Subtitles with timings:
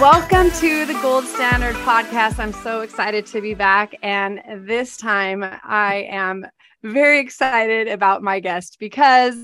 [0.00, 2.38] Welcome to the Gold Standard podcast.
[2.38, 3.94] I'm so excited to be back.
[4.02, 6.46] And this time I am
[6.82, 9.36] very excited about my guest because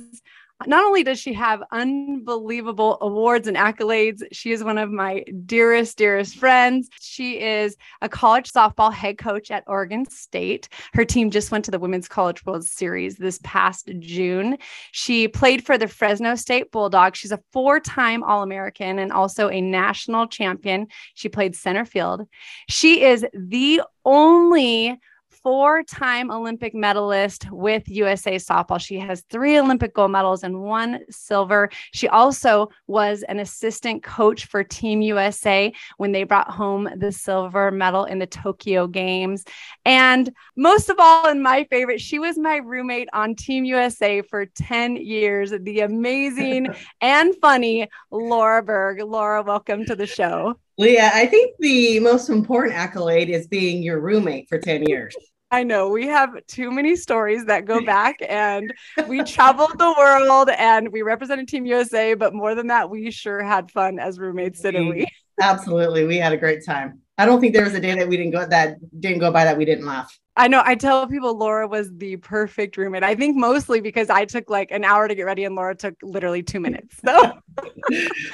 [0.65, 5.99] not only does she have unbelievable awards and accolades, she is one of my dearest,
[5.99, 6.89] dearest friends.
[6.99, 10.69] She is a college softball head coach at Oregon State.
[10.95, 14.57] Her team just went to the Women's College World Series this past June.
[14.93, 17.19] She played for the Fresno State Bulldogs.
[17.19, 20.87] She's a four time All American and also a national champion.
[21.15, 22.27] She played center field.
[22.69, 24.99] She is the only
[25.47, 28.81] four time Olympic medalist with USA softball.
[28.81, 31.71] She has three Olympic gold medals and one silver.
[31.95, 37.71] She also was an assistant coach for Team USA when they brought home the silver
[37.71, 39.45] medal in the Tokyo Games.
[39.85, 44.47] And most of all, and my favorite, she was my roommate on Team USA for
[44.47, 49.01] 10 years, the amazing and funny Laura Berg.
[49.01, 50.59] Laura, welcome to the show.
[50.77, 55.15] Leah, I think the most important accolade is being your roommate for 10 years.
[55.51, 58.73] I know we have too many stories that go back and
[59.07, 63.43] we traveled the world and we represented Team USA, but more than that, we sure
[63.43, 65.07] had fun as roommates, didn't we?
[65.41, 66.07] Absolutely.
[66.07, 67.01] We had a great time.
[67.19, 69.45] I don't think there was a day that we didn't go that didn't go by
[69.45, 70.19] that we didn't laugh.
[70.39, 70.63] I know.
[70.63, 73.03] I tell people Laura was the perfect roommate.
[73.03, 75.95] I think mostly because I took like an hour to get ready and Laura took
[76.03, 76.99] literally two minutes.
[77.03, 77.13] So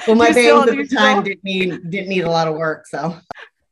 [0.07, 2.87] well, my bangs at the time didn't need didn't need a lot of work.
[2.87, 3.15] So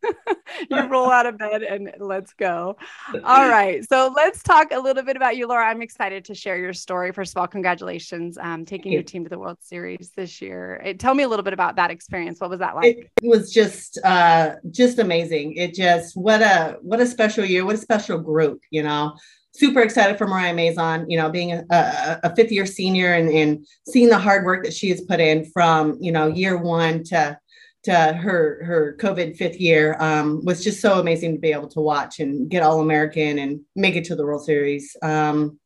[0.69, 2.77] you roll out of bed and let's go.
[3.23, 3.87] All right.
[3.87, 5.67] So let's talk a little bit about you, Laura.
[5.67, 7.11] I'm excited to share your story.
[7.11, 8.97] First of all, congratulations um, taking you.
[8.97, 10.81] your team to the World Series this year.
[10.83, 12.39] It, tell me a little bit about that experience.
[12.39, 13.11] What was that like?
[13.21, 15.55] It was just uh, just amazing.
[15.55, 17.65] It just what a what a special year.
[17.65, 18.61] What a special group.
[18.71, 19.15] You know,
[19.53, 23.29] super excited for Mariah Mazon, you know, being a, a, a, fifth year senior and,
[23.29, 27.03] and seeing the hard work that she has put in from, you know, year one
[27.05, 27.37] to
[27.83, 31.81] to her her COVID fifth year um, was just so amazing to be able to
[31.81, 34.95] watch and get All American and make it to the World Series.
[35.01, 35.59] Um,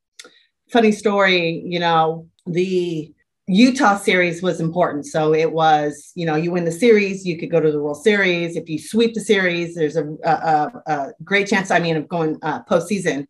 [0.72, 3.12] funny story, you know, the
[3.48, 5.06] Utah series was important.
[5.06, 8.02] So it was, you know, you win the series, you could go to the World
[8.02, 8.56] Series.
[8.56, 12.40] If you sweep the series, there's a, a, a great chance, I mean, of going
[12.42, 13.28] uh, postseason.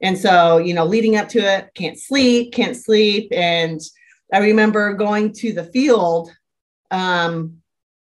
[0.00, 3.28] And so, you know, leading up to it, can't sleep, can't sleep.
[3.30, 3.80] And
[4.32, 6.32] I remember going to the field
[6.90, 7.61] um,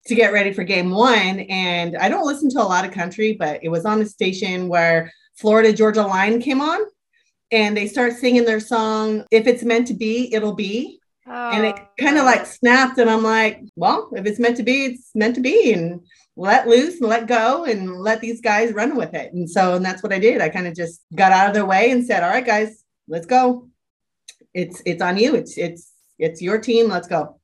[0.06, 1.41] to get ready for game one.
[1.41, 4.69] And I don't listen to a lot of country, but it was on a station
[4.69, 6.81] where Florida Georgia Line came on
[7.50, 11.00] and they start singing their song, If It's Meant to Be, It'll Be.
[11.28, 12.99] Oh, and it oh, kind of like snapped.
[12.99, 15.72] And I'm like, well, if it's meant to be, it's meant to be.
[15.72, 16.00] And
[16.37, 19.33] let loose and let go and let these guys run with it.
[19.33, 20.41] And so, and that's what I did.
[20.41, 23.27] I kind of just got out of their way and said, all right, guys, let's
[23.27, 23.69] go.
[24.55, 25.34] It's, it's on you.
[25.34, 26.88] It's, it's, it's your team.
[26.88, 27.41] Let's go.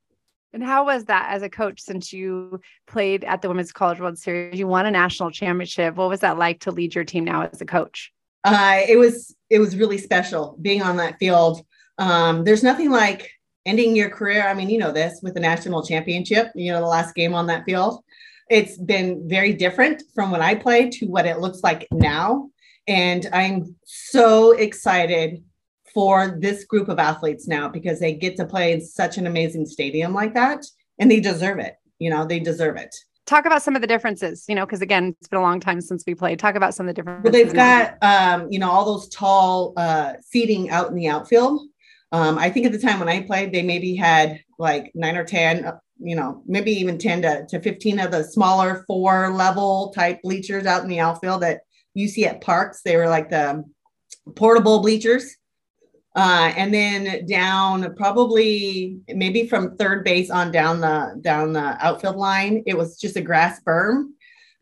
[0.52, 4.18] And how was that as a coach since you played at the Women's College World
[4.18, 4.58] Series?
[4.58, 5.94] You won a national championship.
[5.94, 8.12] What was that like to lead your team now as a coach?
[8.44, 11.64] Uh, it was it was really special being on that field.
[11.98, 13.30] Um, there's nothing like
[13.64, 14.46] ending your career.
[14.46, 16.48] I mean, you know this with the national championship.
[16.54, 18.02] You know, the last game on that field.
[18.50, 22.50] It's been very different from when I played to what it looks like now,
[22.86, 25.42] and I'm so excited
[25.92, 29.66] for this group of athletes now because they get to play in such an amazing
[29.66, 30.64] stadium like that
[30.98, 31.76] and they deserve it.
[31.98, 32.94] You know, they deserve it.
[33.26, 35.80] Talk about some of the differences, you know, because again, it's been a long time
[35.80, 36.38] since we played.
[36.38, 37.22] Talk about some of the differences.
[37.22, 41.60] Well, they've got, um, you know, all those tall uh, seating out in the outfield.
[42.10, 45.24] Um, I think at the time when I played, they maybe had like nine or
[45.24, 49.92] 10, uh, you know, maybe even 10 to, to 15 of the smaller four level
[49.94, 51.60] type bleachers out in the outfield that
[51.94, 52.82] you see at parks.
[52.82, 53.64] They were like the
[54.34, 55.36] portable bleachers.
[56.14, 62.16] Uh, and then down probably maybe from third base on down the down the outfield
[62.16, 64.08] line, it was just a grass berm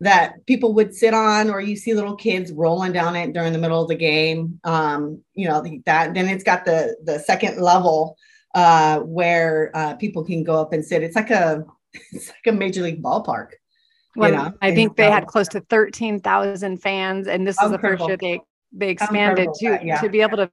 [0.00, 3.58] that people would sit on, or you see little kids rolling down it during the
[3.58, 4.58] middle of the game.
[4.64, 6.14] Um, you know that.
[6.14, 8.17] Then it's got the the second level
[8.55, 11.03] uh, where uh, people can go up and sit.
[11.03, 11.64] It's like a
[12.12, 13.49] it's like a major league ballpark.
[14.17, 14.53] Well, you know?
[14.61, 18.17] I think they had close to thirteen thousand fans, and this is the first year
[18.17, 18.41] they
[18.73, 20.00] they expanded to that, yeah.
[20.00, 20.50] to be able to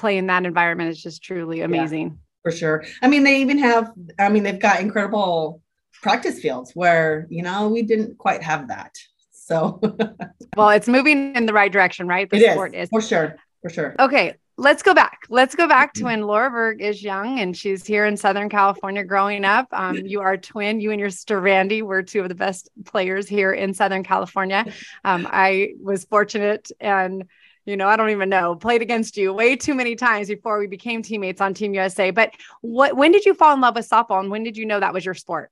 [0.00, 2.08] play in that environment is just truly amazing.
[2.08, 2.84] Yeah, for sure.
[3.02, 5.62] I mean, they even have, I mean, they've got incredible
[6.02, 8.94] practice fields where, you know, we didn't quite have that.
[9.30, 9.80] So,
[10.56, 12.28] well, it's moving in the right direction, right?
[12.28, 13.36] The it sport is, is for sure.
[13.62, 13.94] For sure.
[13.98, 14.34] Okay.
[14.56, 15.20] Let's go back.
[15.30, 19.02] Let's go back to when Laura Berg is young and she's here in Southern California
[19.04, 19.68] growing up.
[19.72, 20.80] Um, you are a twin.
[20.80, 24.66] You and your sister Randy were two of the best players here in Southern California.
[25.02, 27.24] Um, I was fortunate and
[27.64, 30.66] you know, I don't even know, played against you way too many times before we
[30.66, 32.10] became teammates on Team USA.
[32.10, 34.80] But what when did you fall in love with softball and when did you know
[34.80, 35.50] that was your sport?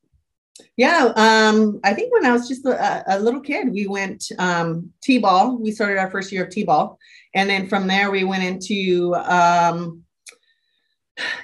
[0.77, 4.91] Yeah, um, I think when I was just a, a little kid, we went um,
[5.03, 5.57] t-ball.
[5.57, 6.99] We started our first year of t-ball,
[7.35, 10.03] and then from there we went into, um,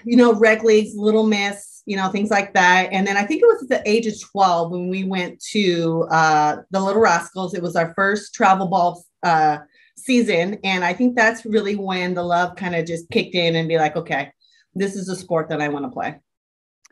[0.04, 2.88] you know, rec leagues, Little Miss, you know, things like that.
[2.92, 6.08] And then I think it was at the age of twelve when we went to
[6.10, 7.54] uh, the Little Rascals.
[7.54, 9.58] It was our first travel ball uh,
[9.96, 13.68] season, and I think that's really when the love kind of just kicked in and
[13.68, 14.32] be like, okay,
[14.74, 16.20] this is a sport that I want to play.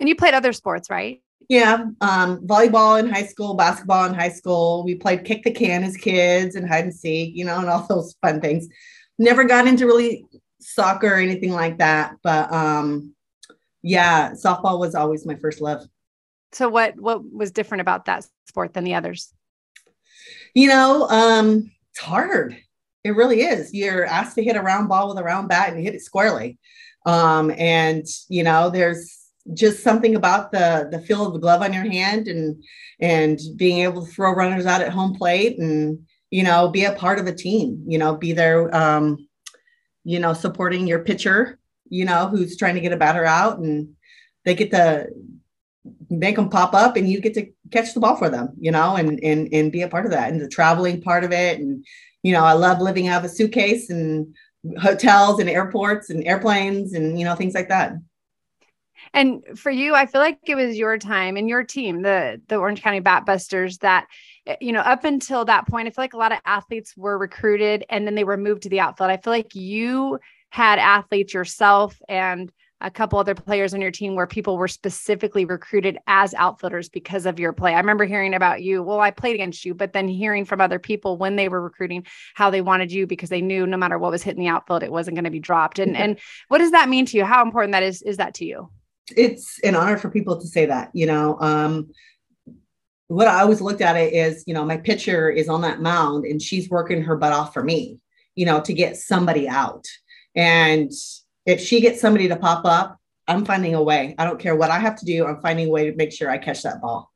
[0.01, 1.23] And you played other sports, right?
[1.49, 4.85] Yeah, um, volleyball in high school, basketball in high school.
[4.85, 7.87] We played kick the can as kids and hide and seek, you know, and all
[7.89, 8.69] those fun things.
[9.19, 10.25] Never got into really
[10.61, 13.15] soccer or anything like that, but um,
[13.83, 15.87] yeah, softball was always my first love.
[16.53, 19.33] So what what was different about that sport than the others?
[20.55, 22.57] You know, um, it's hard.
[23.05, 23.75] It really is.
[23.75, 26.59] You're asked to hit a round ball with a round bat and hit it squarely.
[27.05, 29.23] Um, and you know, there's
[29.55, 32.63] just something about the the feel of the glove on your hand and
[33.01, 35.99] and being able to throw runners out at home plate and
[36.31, 39.29] you know be a part of a team you know be there um
[40.05, 41.59] you know supporting your pitcher
[41.89, 43.89] you know who's trying to get a batter out and
[44.45, 45.09] they get to
[46.09, 48.95] make them pop up and you get to catch the ball for them you know
[48.95, 51.85] and and and be a part of that and the traveling part of it and
[52.23, 54.35] you know i love living out of a suitcase and
[54.81, 57.93] hotels and airports and airplanes and you know things like that
[59.15, 62.57] and for you, I feel like it was your time and your team, the the
[62.57, 64.07] Orange County Batbusters, that
[64.47, 67.19] eh, you know, up until that point, I feel like a lot of athletes were
[67.19, 69.11] recruited and then they were moved to the outfield.
[69.11, 70.19] I feel like you
[70.51, 72.51] had athletes yourself and
[72.83, 77.27] a couple other players on your team where people were specifically recruited as outfielders because
[77.27, 77.75] of your play.
[77.75, 78.83] I remember hearing about you.
[78.83, 82.07] Well, I played against you, but then hearing from other people when they were recruiting
[82.35, 84.93] how they wanted you because they knew no matter what was hitting the outfield, it
[84.93, 85.79] wasn't going to be dropped.
[85.79, 86.19] And and
[86.49, 87.25] what does that mean to you?
[87.25, 88.71] How important that is is that to you?
[89.17, 91.39] it's an honor for people to say that, you know.
[91.41, 91.91] Um,
[93.09, 96.25] what I always looked at it is, you know, my pitcher is on that mound
[96.25, 97.99] and she's working her butt off for me,
[98.35, 99.87] you know, to get somebody out.
[100.35, 100.91] And
[101.47, 102.99] if she gets somebody to pop up,
[103.29, 104.15] I'm finding a way.
[104.19, 105.27] I don't care what I have to do.
[105.27, 107.11] I'm finding a way to make sure I catch that ball.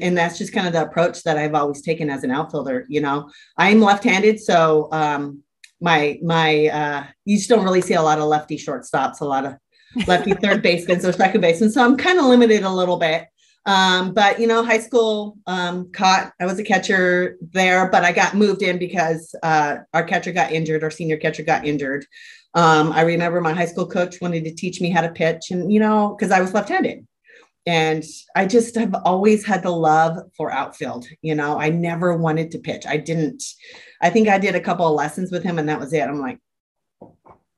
[0.00, 2.86] And that's just kind of the approach that I've always taken as an outfielder.
[2.88, 5.42] You know, I'm left-handed, so um,
[5.80, 9.44] my my uh, you just don't really see a lot of lefty shortstops, a lot
[9.44, 9.56] of
[10.06, 11.70] lefty third basemen or second baseman.
[11.70, 13.26] So I'm kind of limited a little bit.
[13.66, 16.32] Um, but you know, high school um, caught.
[16.40, 20.52] I was a catcher there, but I got moved in because uh, our catcher got
[20.52, 20.82] injured.
[20.82, 22.06] Our senior catcher got injured.
[22.54, 25.72] Um, I remember my high school coach wanted to teach me how to pitch, and
[25.72, 27.06] you know, because I was left-handed,
[27.66, 28.04] and
[28.36, 31.06] I just have always had the love for outfield.
[31.22, 32.84] You know, I never wanted to pitch.
[32.86, 33.42] I didn't.
[34.00, 36.02] I think I did a couple of lessons with him, and that was it.
[36.02, 36.38] I'm like,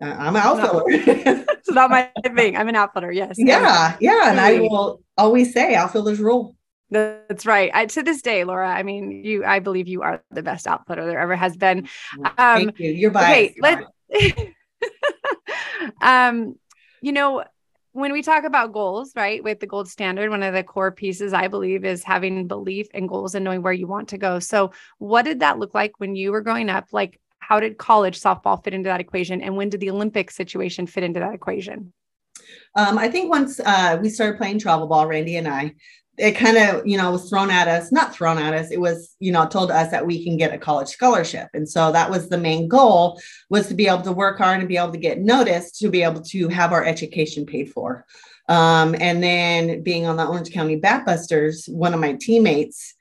[0.00, 0.84] I'm an outfielder.
[0.88, 2.56] it's not my thing.
[2.56, 3.12] I'm an outfielder.
[3.12, 3.36] Yes.
[3.38, 3.96] Yeah.
[4.00, 4.30] Yeah.
[4.30, 6.56] And I will always say outfielders rule.
[6.90, 7.70] That's right.
[7.74, 11.06] I, to this day, Laura, I mean, you, I believe you are the best outfielder
[11.06, 11.88] there ever has been.
[12.22, 12.90] Um, Thank you.
[12.90, 13.58] You're biased.
[13.58, 13.84] Okay, let,
[16.00, 16.56] um,
[17.02, 17.44] you know,
[17.92, 21.32] when we talk about goals, right, with the gold standard, one of the core pieces
[21.32, 24.40] I believe is having belief and goals and knowing where you want to go.
[24.40, 26.88] So, what did that look like when you were growing up?
[26.90, 30.86] Like, how did college softball fit into that equation and when did the olympic situation
[30.86, 31.92] fit into that equation
[32.76, 35.72] um, i think once uh, we started playing travel ball randy and i
[36.18, 39.16] it kind of you know was thrown at us not thrown at us it was
[39.18, 42.28] you know told us that we can get a college scholarship and so that was
[42.28, 45.20] the main goal was to be able to work hard and be able to get
[45.20, 48.04] noticed to be able to have our education paid for
[48.48, 52.94] um, and then being on the orange county batbusters one of my teammates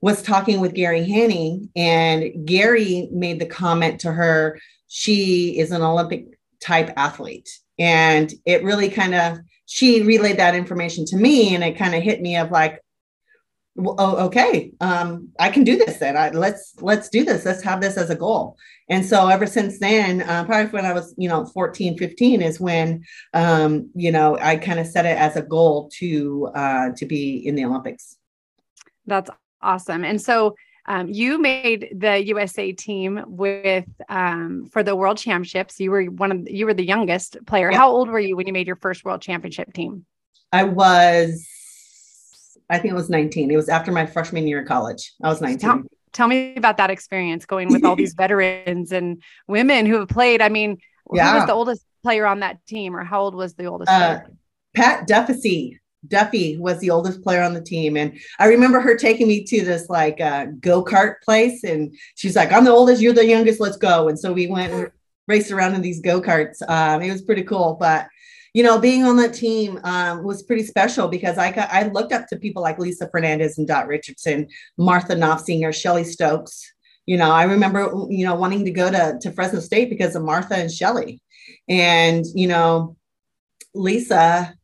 [0.00, 5.82] was talking with Gary Hanning, and Gary made the comment to her, she is an
[5.82, 7.48] Olympic type athlete.
[7.78, 12.02] And it really kind of, she relayed that information to me, and it kind of
[12.02, 12.82] hit me of like,
[13.78, 16.16] oh, okay, um, I can do this then.
[16.16, 17.44] I, let's let's do this.
[17.44, 18.56] Let's have this as a goal.
[18.88, 22.58] And so ever since then, uh, probably when I was, you know, 14, 15 is
[22.58, 27.04] when, um, you know, I kind of set it as a goal to uh, to
[27.04, 28.16] be in the Olympics.
[29.06, 30.04] That's Awesome.
[30.04, 30.54] And so
[30.88, 35.78] um, you made the USA team with um, for the World Championships.
[35.78, 37.70] You were one of you were the youngest player.
[37.70, 40.06] How old were you when you made your first World Championship team?
[40.50, 41.46] I was,
[42.70, 43.50] I think it was 19.
[43.50, 45.12] It was after my freshman year of college.
[45.22, 45.58] I was 19.
[45.58, 45.82] Tell,
[46.14, 50.40] Tell me about that experience going with all these veterans and women who have played.
[50.40, 50.78] I mean,
[51.12, 51.32] yeah.
[51.32, 53.90] who was the oldest player on that team, or how old was the oldest?
[53.90, 54.20] Uh,
[54.74, 55.78] Pat Dufficy.
[56.06, 57.96] Dufficy was the oldest player on the team.
[57.96, 61.64] And I remember her taking me to this like uh, go kart place.
[61.64, 64.08] And she's like, I'm the oldest, you're the youngest, let's go.
[64.08, 64.90] And so we went and
[65.26, 66.62] raced around in these go karts.
[66.68, 67.76] Um, it was pretty cool.
[67.78, 68.08] But,
[68.54, 72.12] you know, being on that team um, was pretty special because I got, I looked
[72.12, 76.72] up to people like Lisa Fernandez and Dot Richardson, Martha Noffsinger, Shelly Stokes.
[77.06, 80.22] You know, I remember, you know, wanting to go to, to Fresno State because of
[80.22, 81.20] Martha and Shelly.
[81.68, 82.96] And, you know,
[83.74, 84.54] Lisa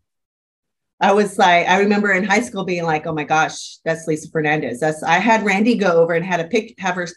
[1.01, 4.31] I was like, I remember in high school being like, oh my gosh, that's Lisa
[4.31, 4.81] Fernandez.
[4.81, 7.09] That's I had Randy go over and had a pic, have her,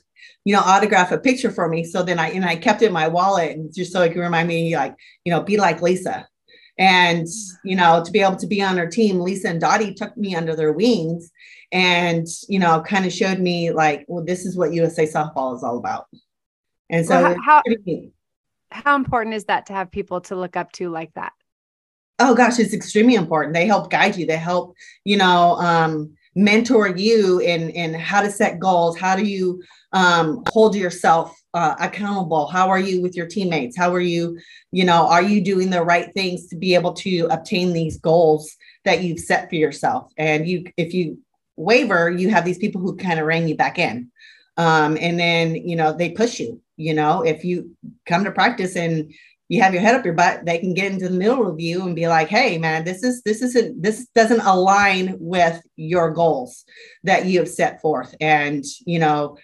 [0.46, 1.84] you know, autograph a picture for me.
[1.84, 4.22] So then I and I kept it in my wallet and just so it can
[4.22, 6.28] remind me, like, you know, be like Lisa.
[6.80, 7.28] And
[7.64, 10.36] you know, to be able to be on her team, Lisa and Dottie took me
[10.36, 11.32] under their wings
[11.72, 15.64] and you know, kind of showed me like, well, this is what USA softball is
[15.64, 16.08] all about.
[16.90, 17.62] And so well, how,
[18.72, 21.34] how important is that to have people to look up to like that?
[22.20, 23.54] Oh gosh it's extremely important.
[23.54, 24.26] They help guide you.
[24.26, 28.98] They help you know um, mentor you in in how to set goals.
[28.98, 29.62] How do you
[29.94, 32.48] um, hold yourself uh, accountable?
[32.48, 33.78] How are you with your teammates?
[33.78, 34.38] How are you
[34.72, 38.56] you know are you doing the right things to be able to obtain these goals
[38.86, 40.12] that you've set for yourself?
[40.18, 41.20] And you if you
[41.56, 44.12] waver you have these people who kind of rein you back in.
[44.58, 48.76] Um, and then you know they push you you know if you come to practice
[48.76, 49.12] and
[49.50, 51.84] you have your head up your butt, they can get into the middle of you
[51.84, 56.66] and be like, "Hey, man, this is this isn't this doesn't align with your goals
[57.04, 59.38] that you have set forth." And you know,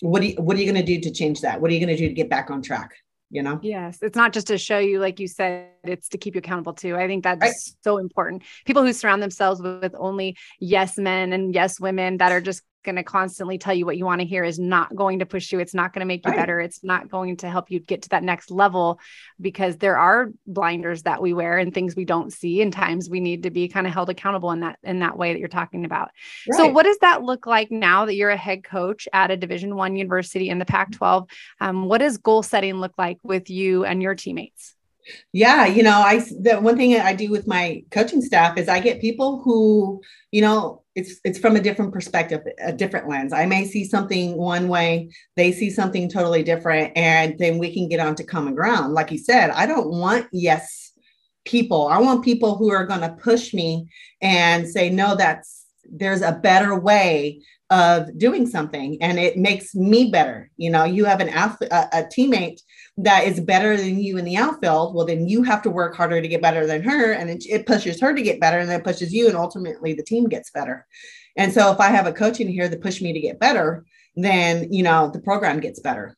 [0.00, 1.60] what do you, what are you going to do to change that?
[1.60, 2.94] What are you going to do to get back on track?
[3.30, 3.58] You know?
[3.62, 6.72] Yes, it's not just to show you, like you said, it's to keep you accountable
[6.72, 6.94] too.
[6.96, 7.54] I think that's right.
[7.82, 8.42] so important.
[8.64, 12.62] People who surround themselves with, with only yes men and yes women that are just
[12.84, 15.50] going to constantly tell you what you want to hear is not going to push
[15.50, 15.58] you.
[15.58, 16.38] It's not going to make you right.
[16.38, 16.60] better.
[16.60, 19.00] It's not going to help you get to that next level
[19.40, 22.62] because there are blinders that we wear and things we don't see.
[22.62, 25.32] And times we need to be kind of held accountable in that in that way
[25.32, 26.10] that you're talking about.
[26.48, 26.58] Right.
[26.58, 29.74] So, what does that look like now that you're a head coach at a Division
[29.74, 31.28] One university in the Pac-12?
[31.60, 34.74] Um, what does goal setting look like with you and your teammates?
[35.32, 38.80] Yeah, you know, I the one thing I do with my coaching staff is I
[38.80, 40.00] get people who,
[40.30, 43.32] you know, it's it's from a different perspective, a different lens.
[43.32, 47.88] I may see something one way, they see something totally different, and then we can
[47.88, 48.94] get onto common ground.
[48.94, 50.92] Like you said, I don't want yes
[51.44, 51.88] people.
[51.88, 53.88] I want people who are going to push me
[54.20, 60.10] and say, no, that's there's a better way of doing something and it makes me
[60.10, 60.50] better.
[60.56, 62.60] You know you have an athlete, a, a, teammate
[62.98, 66.20] that is better than you in the outfield well then you have to work harder
[66.20, 68.82] to get better than her and it, it pushes her to get better and then
[68.82, 70.86] pushes you and ultimately the team gets better.
[71.36, 73.84] And so if i have a coach in here that push me to get better
[74.16, 76.16] then you know the program gets better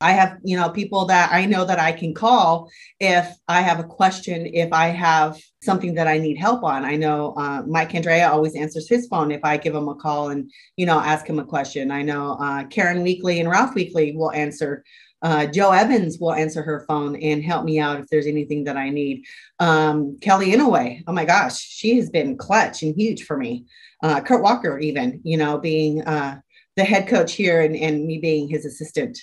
[0.00, 3.80] I have, you know, people that I know that I can call if I have
[3.80, 6.84] a question, if I have something that I need help on.
[6.84, 10.30] I know uh, Mike Candrea always answers his phone if I give him a call
[10.30, 11.90] and, you know, ask him a question.
[11.90, 14.84] I know uh, Karen Weekly and Ralph Weekly will answer.
[15.20, 18.76] Uh, Jo Evans will answer her phone and help me out if there's anything that
[18.76, 19.24] I need.
[19.58, 23.66] Um, Kelly Inouye, oh my gosh, she has been clutch and huge for me.
[24.00, 26.38] Uh, Kirk Walker, even, you know, being uh,
[26.76, 29.18] the head coach here and, and me being his assistant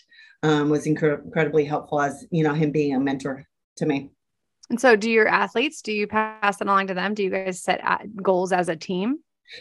[0.46, 3.46] um, was incre- incredibly helpful as you know him being a mentor
[3.78, 4.12] to me.
[4.70, 5.82] And so, do your athletes?
[5.82, 7.14] Do you pass it along to them?
[7.14, 7.82] Do you guys set
[8.22, 9.20] goals as a team?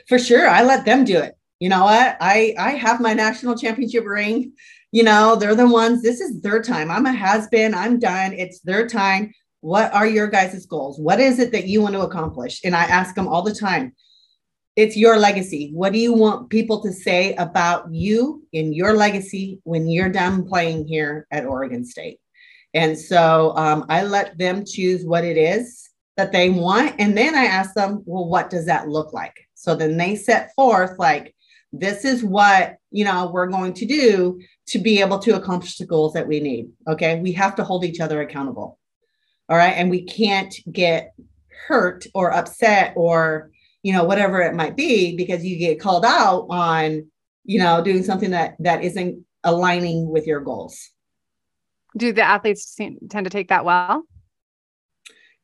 [0.08, 1.34] For sure, I let them do it.
[1.58, 2.16] You know what?
[2.20, 4.52] I I have my national championship ring.
[4.92, 6.02] You know, they're the ones.
[6.02, 6.90] This is their time.
[6.90, 7.74] I'm a has been.
[7.74, 8.34] I'm done.
[8.34, 9.32] It's their time.
[9.60, 11.00] What are your guys' goals?
[11.00, 12.60] What is it that you want to accomplish?
[12.62, 13.94] And I ask them all the time
[14.76, 15.70] it's your legacy.
[15.72, 20.44] What do you want people to say about you in your legacy when you're done
[20.44, 22.18] playing here at Oregon State?
[22.72, 26.94] And so um, I let them choose what it is that they want.
[26.98, 29.36] And then I ask them, well, what does that look like?
[29.54, 31.34] So then they set forth, like,
[31.76, 35.84] this is what you know we're going to do to be able to accomplish the
[35.84, 38.78] goals that we need okay we have to hold each other accountable
[39.48, 41.14] all right and we can't get
[41.66, 43.50] hurt or upset or
[43.84, 47.06] you know whatever it might be because you get called out on
[47.44, 50.90] you know doing something that that isn't aligning with your goals.
[51.96, 54.02] Do the athletes tend to take that well?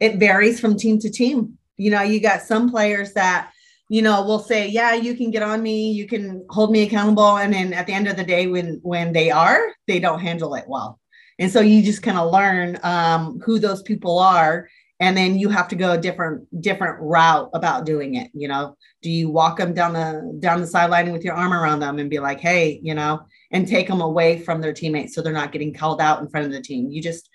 [0.01, 1.59] It varies from team to team.
[1.77, 3.53] You know you got some players that
[3.91, 7.37] you know will say yeah you can get on me you can hold me accountable
[7.37, 10.55] and then at the end of the day when when they are they don't handle
[10.55, 10.99] it well.
[11.39, 14.69] And so you just kind of learn um, who those people are
[15.01, 18.77] and then you have to go a different different route about doing it you know?
[19.03, 22.11] Do you walk them down the down the sideline with your arm around them and
[22.11, 25.53] be like hey you know and take them away from their teammates so they're not
[25.53, 26.91] getting called out in front of the team.
[26.91, 27.29] You just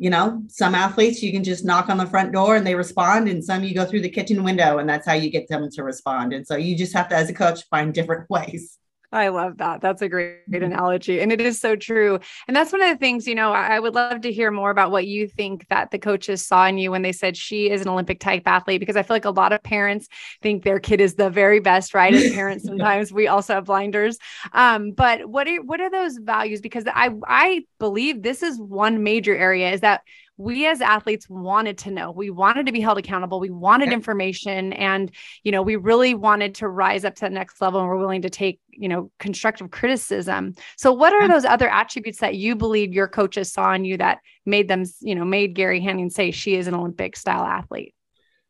[0.00, 3.28] you know some athletes you can just knock on the front door and they respond
[3.28, 5.82] and some you go through the kitchen window and that's how you get them to
[5.82, 6.32] respond.
[6.32, 8.78] And so you just have to as a coach find different ways
[9.10, 9.80] I love that.
[9.80, 11.20] That's a great, great analogy.
[11.20, 12.18] And it is so true.
[12.46, 14.90] And that's one of the things, you know, I would love to hear more about
[14.90, 17.88] what you think that the coaches saw in you when they said she is an
[17.88, 20.08] Olympic type athlete, because I feel like a lot of parents
[20.42, 22.12] think their kid is the very best, right?
[22.12, 24.18] As parents, sometimes we also have blinders.
[24.52, 26.60] Um, but what are what are those values?
[26.60, 30.02] Because I I believe this is one major area is that
[30.38, 32.12] we as athletes wanted to know.
[32.12, 33.40] We wanted to be held accountable.
[33.40, 35.10] We wanted information and
[35.42, 38.22] you know we really wanted to rise up to the next level and we're willing
[38.22, 40.54] to take you know constructive criticism.
[40.76, 44.18] So what are those other attributes that you believe your coaches saw in you that
[44.46, 47.94] made them you know made gary hanning say she is an olympic style athlete?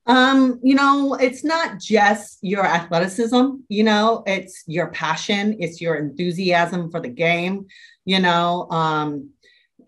[0.06, 5.96] Um, you know, it's not just your athleticism, you know, it's your passion, it's your
[5.96, 7.66] enthusiasm for the game,
[8.06, 8.66] you know.
[8.70, 9.30] Um,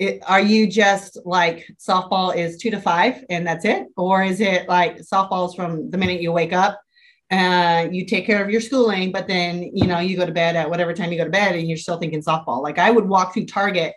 [0.00, 3.86] it, are you just like softball is two to five and that's it?
[3.98, 6.80] Or is it like softballs from the minute you wake up?
[7.30, 10.56] Uh, you take care of your schooling, but then you know you go to bed
[10.56, 12.62] at whatever time you go to bed, and you're still thinking softball.
[12.62, 13.92] Like I would walk through Target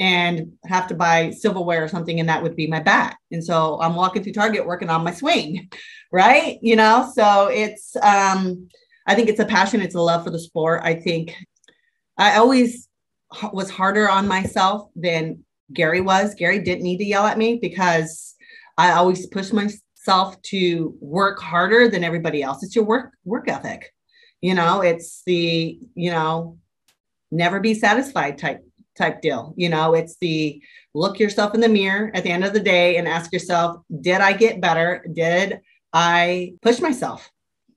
[0.00, 3.16] and have to buy silverware or something, and that would be my bat.
[3.30, 5.70] And so I'm walking through Target working on my swing,
[6.12, 6.58] right?
[6.62, 8.68] You know, so it's um,
[9.06, 10.82] I think it's a passion, it's a love for the sport.
[10.84, 11.34] I think
[12.18, 12.88] I always
[13.52, 16.34] was harder on myself than Gary was.
[16.34, 18.34] Gary didn't need to yell at me because
[18.76, 22.62] I always push myself to work harder than everybody else.
[22.62, 23.92] It's your work work ethic.
[24.40, 26.58] You know, it's the, you know,
[27.30, 28.60] never be satisfied type
[28.96, 29.54] type deal.
[29.56, 30.62] You know, it's the
[30.94, 34.20] look yourself in the mirror at the end of the day and ask yourself, did
[34.20, 35.04] I get better?
[35.12, 35.60] Did
[35.92, 37.30] I push myself?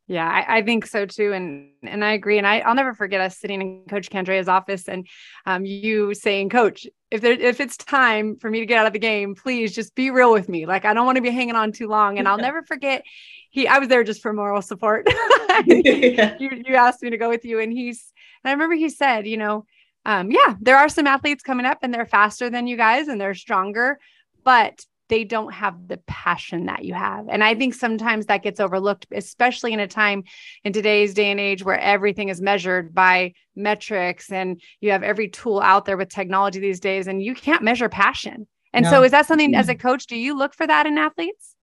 [0.10, 2.38] Yeah, I, I, think so too, and and I agree.
[2.38, 5.06] And I, I'll never forget us sitting in Coach Candrea's office and
[5.46, 8.94] um, you saying, "Coach, if there if it's time for me to get out of
[8.94, 10.66] the game, please just be real with me.
[10.66, 13.04] Like I don't want to be hanging on too long." And I'll never forget.
[13.50, 15.08] He, I was there just for moral support.
[15.66, 18.14] you you asked me to go with you, and he's.
[18.44, 19.66] And I remember he said, you know,
[20.06, 23.20] um, yeah, there are some athletes coming up, and they're faster than you guys, and
[23.20, 24.00] they're stronger,
[24.46, 27.28] but they don't have the passion that you have.
[27.30, 30.24] And I think sometimes that gets overlooked, especially in a time
[30.64, 35.30] in today's day and age where everything is measured by metrics and you have every
[35.30, 38.48] tool out there with technology these days and you can't measure passion.
[38.74, 38.92] And no.
[38.92, 39.88] so is that something as a mm-hmm.
[39.88, 41.56] coach, do you look for that in athletes?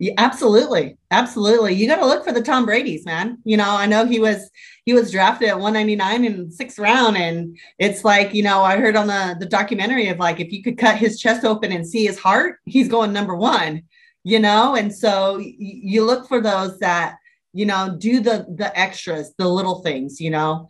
[0.00, 0.98] Yeah, absolutely.
[1.12, 1.74] Absolutely.
[1.74, 3.38] You got to look for the Tom Brady's, man.
[3.44, 4.50] You know, I know he was
[4.84, 7.16] he was drafted at 199 in sixth round.
[7.16, 10.62] And it's like, you know, I heard on the, the documentary of like if you
[10.62, 13.82] could cut his chest open and see his heart, he's going number one,
[14.24, 14.74] you know?
[14.74, 17.16] And so y- you look for those that,
[17.52, 20.66] you know, do the the extras, the little things, you know,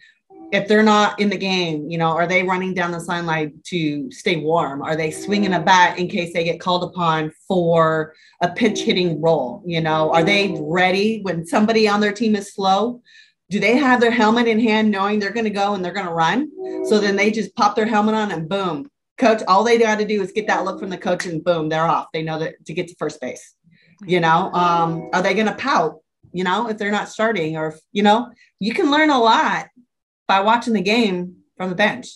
[0.54, 4.08] if they're not in the game, you know, are they running down the sideline to
[4.12, 4.82] stay warm?
[4.82, 9.20] Are they swinging a bat in case they get called upon for a pinch hitting
[9.20, 9.64] role?
[9.66, 13.02] You know, are they ready when somebody on their team is slow?
[13.50, 16.06] Do they have their helmet in hand knowing they're going to go and they're going
[16.06, 16.48] to run?
[16.86, 18.88] So then they just pop their helmet on and boom,
[19.18, 21.68] coach, all they got to do is get that look from the coach and boom,
[21.68, 22.06] they're off.
[22.12, 23.54] They know that to get to first base.
[24.06, 25.98] You know, um, are they going to pout?
[26.32, 29.68] You know, if they're not starting, or you know, you can learn a lot
[30.26, 32.08] by watching the game from the bench.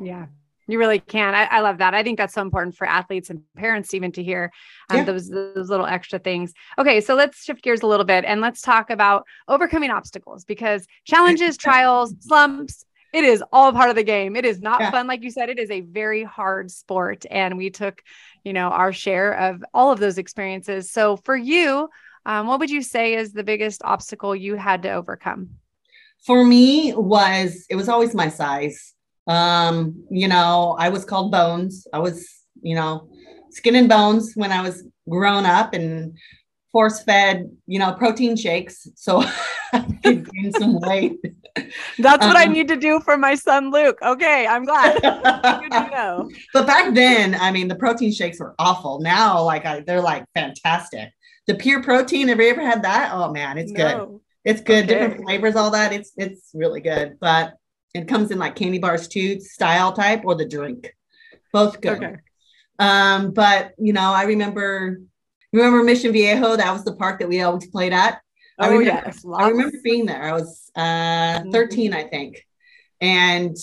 [0.00, 0.26] Yeah,
[0.68, 1.34] you really can.
[1.34, 1.94] I, I, love that.
[1.94, 4.52] I think that's so important for athletes and parents even to hear
[4.90, 5.04] um, yeah.
[5.04, 6.52] those those little extra things.
[6.78, 10.86] Okay, so let's shift gears a little bit and let's talk about overcoming obstacles because
[11.04, 12.84] challenges, trials, slumps.
[13.14, 14.36] It is all part of the game.
[14.36, 14.90] It is not yeah.
[14.90, 15.48] fun, like you said.
[15.48, 18.02] It is a very hard sport, and we took,
[18.44, 20.90] you know, our share of all of those experiences.
[20.90, 21.88] So, for you,
[22.26, 25.52] um, what would you say is the biggest obstacle you had to overcome?
[26.24, 28.94] For me was it was always my size.
[29.26, 31.86] Um, you know, I was called Bones.
[31.92, 32.26] I was,
[32.62, 33.08] you know,
[33.50, 36.16] skin and bones when I was grown up and
[36.72, 38.86] force fed, you know, protein shakes.
[38.94, 39.22] So
[39.72, 41.18] I could gain some weight.
[41.98, 43.98] That's what um, I need to do for my son Luke.
[44.02, 44.98] Okay, I'm glad.
[46.52, 49.00] But back then, I mean, the protein shakes were awful.
[49.00, 51.10] Now, like I, they're like fantastic.
[51.46, 53.10] The pure protein, have you ever had that?
[53.12, 53.78] Oh man, it's no.
[54.06, 54.20] good.
[54.48, 54.94] It's good, okay.
[54.94, 55.92] different flavors, all that.
[55.92, 57.52] It's it's really good, but
[57.92, 60.90] it comes in like candy bars too, style type or the drink,
[61.52, 62.02] both good.
[62.02, 62.14] Okay.
[62.78, 65.02] Um, but you know, I remember
[65.52, 66.56] remember Mission Viejo.
[66.56, 68.22] That was the park that we always played at.
[68.58, 70.22] Oh I remember, yes, I remember being there.
[70.22, 71.50] I was uh, mm-hmm.
[71.50, 72.42] 13, I think,
[73.02, 73.54] and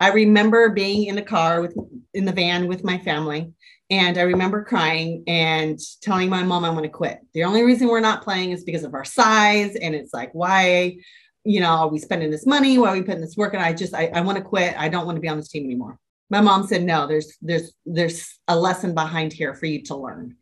[0.00, 1.76] I remember being in the car with
[2.12, 3.52] in the van with my family,
[3.90, 7.18] And I remember crying and telling my mom I want to quit.
[7.34, 9.74] The only reason we're not playing is because of our size.
[9.74, 10.98] And it's like, why,
[11.44, 12.78] you know, are we spending this money?
[12.78, 13.52] Why are we putting this work?
[13.52, 14.78] And I just, I, I want to quit.
[14.78, 15.98] I don't want to be on this team anymore.
[16.30, 20.36] My mom said, no, there's, there's, there's a lesson behind here for you to learn.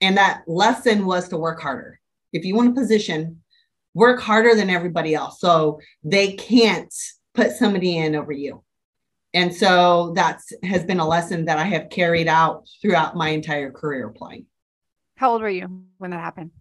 [0.00, 2.00] And that lesson was to work harder.
[2.32, 3.42] If you want a position,
[3.92, 5.40] work harder than everybody else.
[5.40, 6.92] So they can't
[7.34, 8.63] put somebody in over you
[9.34, 13.70] and so that's has been a lesson that I have carried out throughout my entire
[13.70, 14.46] career playing.
[15.16, 16.52] How old were you when that happened?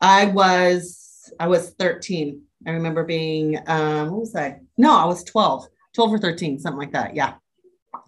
[0.00, 2.42] I was I was 13.
[2.66, 4.60] I remember being um what was I?
[4.78, 7.14] No, I was 12, 12 or 13, something like that.
[7.14, 7.34] Yeah.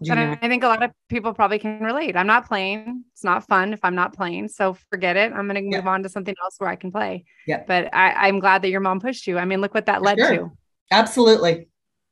[0.05, 2.15] But I think a lot of people probably can relate.
[2.15, 3.03] I'm not playing.
[3.13, 4.49] It's not fun if I'm not playing.
[4.49, 5.31] So forget it.
[5.31, 5.89] I'm going to move yeah.
[5.89, 7.25] on to something else where I can play.
[7.47, 7.63] Yeah.
[7.65, 9.37] But I, am glad that your mom pushed you.
[9.37, 10.35] I mean, look what that led sure.
[10.35, 10.51] to.
[10.91, 11.67] Absolutely.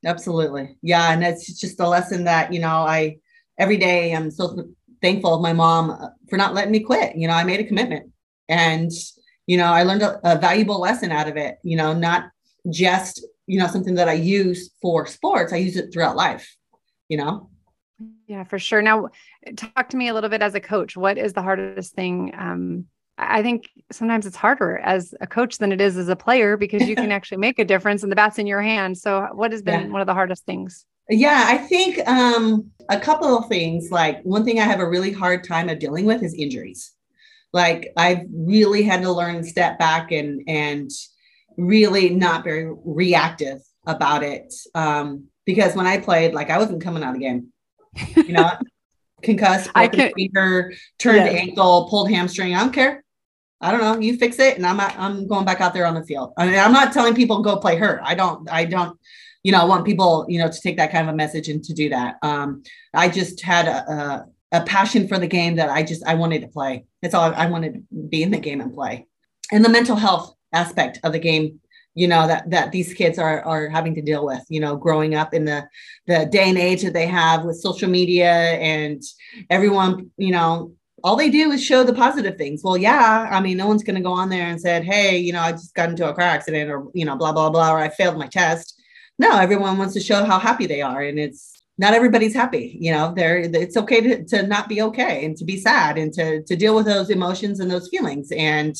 [0.06, 0.78] Absolutely.
[0.82, 1.12] Yeah.
[1.12, 3.18] And it's just a lesson that, you know, I
[3.58, 4.70] every day I'm so
[5.02, 7.16] thankful of my mom uh, for not letting me quit.
[7.16, 8.12] You know, I made a commitment
[8.50, 8.92] and,
[9.46, 12.32] you know, I learned a, a valuable lesson out of it, you know, not
[12.70, 16.56] just, you know, something that I use for sports, I use it throughout life,
[17.10, 17.50] you know?
[18.28, 18.82] Yeah, for sure.
[18.82, 19.10] Now,
[19.56, 20.96] talk to me a little bit as a coach.
[20.98, 22.86] What is the hardest thing um,
[23.22, 26.88] I think sometimes it's harder as a coach than it is as a player because
[26.88, 28.98] you can actually make a difference and the bat's in your hand.
[28.98, 29.88] So what has been yeah.
[29.88, 30.86] one of the hardest things?
[31.10, 33.92] Yeah, I think um, a couple of things.
[33.92, 36.94] Like one thing I have a really hard time of dealing with is injuries.
[37.54, 40.90] Like I've really had to learn step back and and
[41.58, 44.54] really not very reactive about it.
[44.74, 47.48] Um, because when I played, like I wasn't coming out game.
[48.16, 48.52] You know,
[49.22, 51.40] concussed, broken finger, turned yeah.
[51.40, 52.56] ankle, pulled hamstring.
[52.56, 53.04] I don't care.
[53.62, 54.00] I don't know.
[54.00, 56.34] You fix it, and I'm I'm going back out there on the field.
[56.38, 58.02] I mean, I'm not telling people go play hurt.
[58.04, 58.50] I don't.
[58.52, 58.98] I don't.
[59.44, 61.74] You know, want people you know to take that kind of a message and to
[61.74, 62.16] do that.
[62.22, 66.16] Um, I just had a, a, a passion for the game that I just I
[66.16, 66.86] wanted to play.
[67.02, 67.34] That's all.
[67.34, 69.08] I wanted to be in the game and play,
[69.52, 71.60] and the mental health aspect of the game
[71.94, 75.16] you know that that these kids are are having to deal with you know growing
[75.16, 75.68] up in the
[76.08, 79.02] the day and age that they have with social media and
[79.50, 82.62] everyone you know all they do is show the positive things.
[82.64, 85.34] Well yeah i mean no one's going to go on there and said hey you
[85.34, 87.80] know i just got into a car accident or you know blah blah blah or
[87.80, 88.80] i failed my test.
[89.20, 92.92] No everyone wants to show how happy they are and it's not everybody's happy you
[92.92, 93.14] know?
[93.16, 96.56] They're it's okay to, to not be okay and to be sad and to to
[96.56, 98.32] deal with those emotions and those feelings.
[98.32, 98.76] And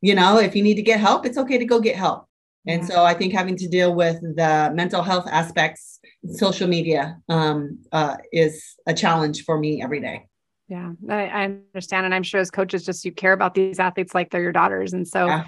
[0.00, 2.26] you know if you need to get help it's okay to go get help.
[2.66, 5.98] And so I think having to deal with the mental health aspects,
[6.34, 10.28] social media um, uh, is a challenge for me every day.
[10.72, 12.06] Yeah, I, I, understand.
[12.06, 14.94] And I'm sure as coaches, just you care about these athletes like they're your daughters.
[14.94, 15.44] And so yeah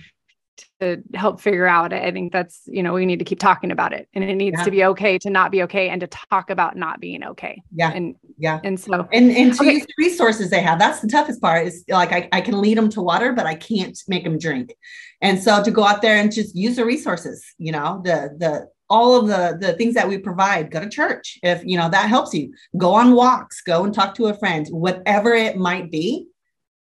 [0.80, 1.92] to help figure out.
[1.92, 4.58] I think that's, you know, we need to keep talking about it and it needs
[4.58, 4.64] yeah.
[4.64, 7.62] to be okay to not be okay and to talk about not being okay.
[7.74, 7.90] Yeah.
[7.92, 8.60] And yeah.
[8.64, 9.74] And so, and, and to okay.
[9.74, 12.78] use the resources they have, that's the toughest part is like, I, I can lead
[12.78, 14.74] them to water, but I can't make them drink.
[15.20, 18.68] And so to go out there and just use the resources, you know, the, the,
[18.94, 22.08] all of the the things that we provide go to church if you know that
[22.08, 26.28] helps you go on walks go and talk to a friend whatever it might be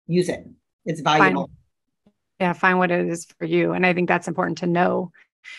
[0.07, 0.47] use it
[0.85, 1.49] it's valuable
[2.39, 5.11] yeah find what it is for you and i think that's important to know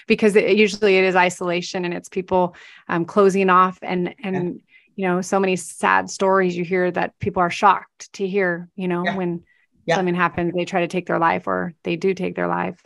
[0.06, 2.56] because it, usually it is isolation and it's people
[2.88, 4.50] um, closing off and and yeah.
[4.96, 8.88] you know so many sad stories you hear that people are shocked to hear you
[8.88, 9.16] know yeah.
[9.16, 9.42] when
[9.84, 9.96] yeah.
[9.96, 12.82] something happens they try to take their life or they do take their life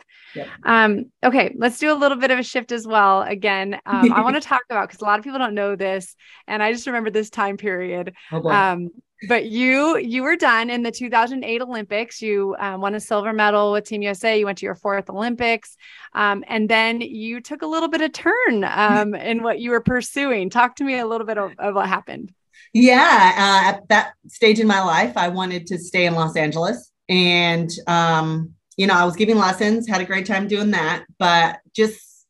[0.63, 4.21] um, okay let's do a little bit of a shift as well again um, i
[4.21, 6.15] want to talk about because a lot of people don't know this
[6.47, 8.89] and i just remember this time period oh um,
[9.27, 12.21] but you you were done in the 2008 Olympics.
[12.21, 14.37] You um, won a silver medal with Team USA.
[14.37, 15.77] You went to your fourth Olympics,
[16.13, 19.81] um, and then you took a little bit of turn um, in what you were
[19.81, 20.49] pursuing.
[20.49, 22.33] Talk to me a little bit of, of what happened.
[22.73, 26.91] Yeah, uh, at that stage in my life, I wanted to stay in Los Angeles,
[27.07, 31.59] and um, you know, I was giving lessons, had a great time doing that, but
[31.75, 32.27] just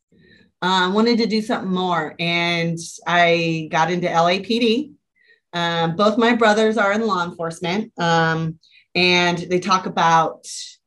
[0.62, 4.94] uh, wanted to do something more, and I got into LAPD
[5.54, 8.58] um, both my brothers are in law enforcement, um,
[8.94, 10.46] and they talk about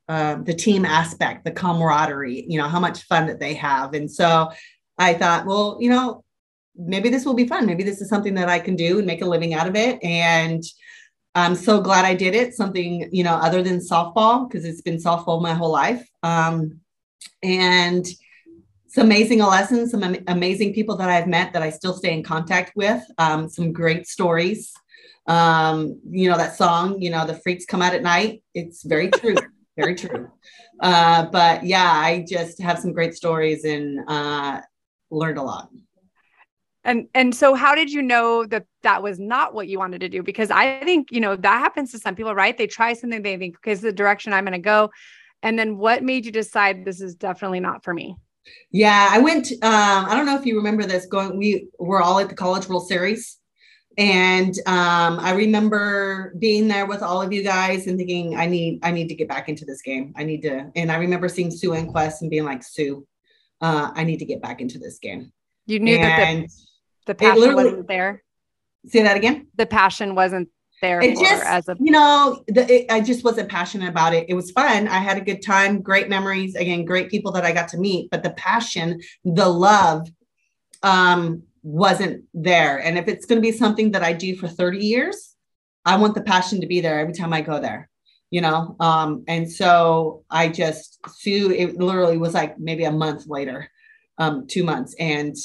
[0.09, 3.93] uh, the team aspect, the camaraderie, you know, how much fun that they have.
[3.93, 4.51] And so
[4.97, 6.23] I thought, well, you know,
[6.75, 7.65] maybe this will be fun.
[7.65, 10.03] Maybe this is something that I can do and make a living out of it.
[10.03, 10.63] And
[11.37, 12.55] I'm so glad I did it.
[12.55, 16.07] Something, you know, other than softball, because it's been softball my whole life.
[16.23, 16.81] Um,
[17.43, 18.07] and
[18.87, 22.71] some amazing lessons, some amazing people that I've met that I still stay in contact
[22.75, 24.73] with, um, some great stories.
[25.27, 28.41] Um, you know, that song, you know, the freaks come out at night.
[28.55, 29.35] It's very true,
[29.77, 30.31] very true.
[30.79, 34.61] Uh, but yeah, I just have some great stories and uh,
[35.11, 35.69] learned a lot.
[36.87, 40.09] And and so how did you know that that was not what you wanted to
[40.09, 40.23] do?
[40.23, 42.57] Because I think, you know, that happens to some people, right?
[42.57, 44.89] They try something they think, okay, is the direction I'm going to go.
[45.43, 48.15] And then what made you decide this is definitely not for me?
[48.71, 49.51] Yeah, I went.
[49.51, 51.05] Um, I don't know if you remember this.
[51.07, 53.37] Going, we were all at the College World Series,
[53.97, 58.79] and um, I remember being there with all of you guys and thinking, I need,
[58.83, 60.13] I need to get back into this game.
[60.15, 60.71] I need to.
[60.77, 63.05] And I remember seeing Sue Enquist and being like, Sue,
[63.59, 65.33] uh, I need to get back into this game.
[65.65, 66.47] You knew and that the,
[67.07, 68.23] the passion wasn't there.
[68.85, 69.47] Say that again.
[69.55, 70.49] The passion wasn't
[70.81, 74.29] there it just as a you know the, it, i just wasn't passionate about it.
[74.29, 74.87] It was fun.
[74.87, 75.81] I had a good time.
[75.81, 76.53] Great memories.
[76.55, 80.07] Again great people that i got to meet but the passion the love
[80.83, 82.77] um wasn't there.
[82.77, 85.35] And if it's going to be something that i do for 30 years
[85.83, 87.89] i want the passion to be there every time i go there
[88.29, 88.75] you know?
[88.79, 93.69] Um and so i just sue it literally was like maybe a month later
[94.19, 94.95] um two months.
[94.99, 95.35] And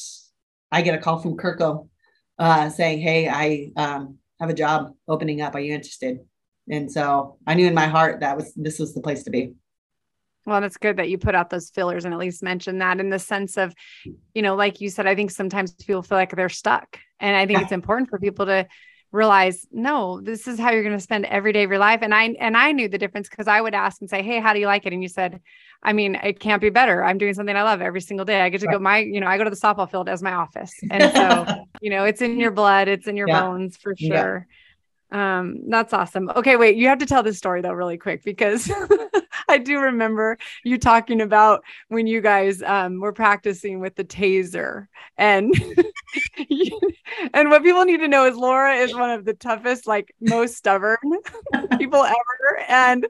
[0.72, 1.88] i get a call from kirko
[2.38, 5.54] uh saying hey i um have a job opening up.
[5.54, 6.18] Are you interested?
[6.68, 9.54] And so I knew in my heart that was this was the place to be.
[10.44, 13.10] Well, it's good that you put out those fillers and at least mention that in
[13.10, 13.72] the sense of,
[14.34, 16.98] you know, like you said, I think sometimes people feel like they're stuck.
[17.20, 18.66] And I think it's important for people to
[19.12, 22.00] realize, no, this is how you're going to spend every day of your life.
[22.02, 24.52] And I and I knew the difference because I would ask and say, Hey, how
[24.52, 24.92] do you like it?
[24.92, 25.40] And you said,
[25.82, 27.04] I mean, it can't be better.
[27.04, 28.40] I'm doing something I love every single day.
[28.40, 28.74] I get to right.
[28.74, 30.72] go my, you know, I go to the softball field as my office.
[30.90, 33.40] And so, you know, it's in your blood, it's in your yeah.
[33.40, 34.46] bones for sure.
[34.48, 35.38] Yeah.
[35.40, 36.30] Um, that's awesome.
[36.30, 38.70] Okay, wait, you have to tell this story though, really quick, because
[39.48, 44.86] I do remember you talking about when you guys um, were practicing with the taser
[45.18, 45.54] and
[47.34, 50.56] and what people need to know is Laura is one of the toughest, like most
[50.56, 50.96] stubborn
[51.78, 53.06] people ever, and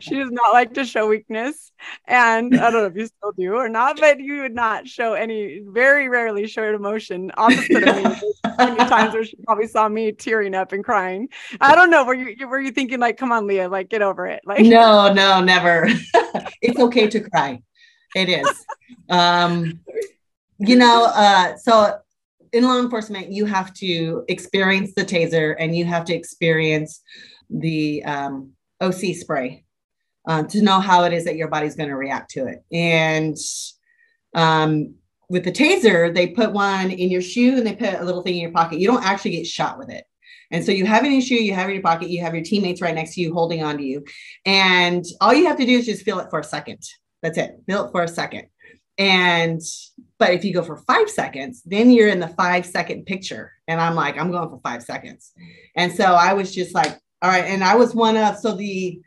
[0.00, 1.72] she does not like to show weakness.
[2.06, 5.14] And I don't know if you still do or not, but you would not show
[5.14, 7.30] any, very rarely showed emotion.
[7.36, 11.28] Opposite of me, many times where she probably saw me tearing up and crying.
[11.60, 12.04] I don't know.
[12.04, 14.40] Were you were you thinking like, come on, Leah, like get over it?
[14.44, 15.88] Like no, no, never.
[16.62, 17.60] it's okay to cry.
[18.14, 18.64] It is.
[19.10, 19.80] Um,
[20.58, 21.98] you know, uh, so
[22.52, 27.02] in law enforcement, you have to experience the taser and you have to experience
[27.50, 29.64] the um, OC spray
[30.26, 32.64] uh, to know how it is that your body's going to react to it.
[32.72, 33.36] And
[34.34, 34.94] um,
[35.28, 38.34] with the taser, they put one in your shoe and they put a little thing
[38.34, 38.78] in your pocket.
[38.78, 40.04] You don't actually get shot with it.
[40.50, 42.44] And so you have an issue, you have it in your pocket, you have your
[42.44, 44.04] teammates right next to you holding on to you.
[44.44, 46.82] And all you have to do is just feel it for a second.
[47.22, 47.56] That's it.
[47.66, 48.46] Feel it for a second.
[48.98, 49.60] And
[50.18, 53.52] but if you go for five seconds, then you're in the five second picture.
[53.68, 55.32] And I'm like, I'm going for five seconds.
[55.74, 57.44] And so I was just like, all right.
[57.44, 59.00] And I was one of so the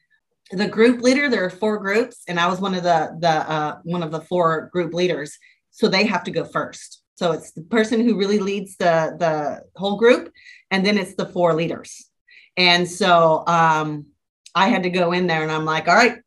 [0.52, 3.80] the group leader, there are four groups, and I was one of the the uh,
[3.84, 5.38] one of the four group leaders.
[5.72, 7.04] So they have to go first.
[7.16, 10.32] So it's the person who really leads the the whole group,
[10.72, 12.10] and then it's the four leaders.
[12.58, 14.08] And so um,
[14.56, 16.18] I had to go in there, and I'm like, all right,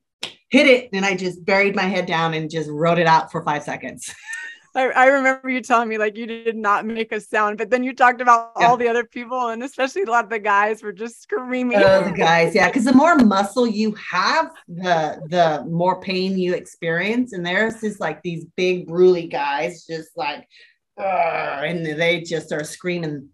[0.51, 0.91] hit it.
[0.93, 4.15] And I just buried my head down and just wrote it out for five seconds.
[4.75, 7.85] I, I, remember you telling me like you did not make a sound, but then
[7.85, 8.67] you talked about yeah.
[8.67, 11.79] all the other people, and especially a lot of the guys were just screaming.
[11.79, 16.55] Oh, the guys, yeah, because the more muscle you have, the the more pain you
[16.55, 17.33] experience.
[17.33, 20.47] And there's just like these big, bruly guys, just like,
[20.97, 23.29] and they just are screaming.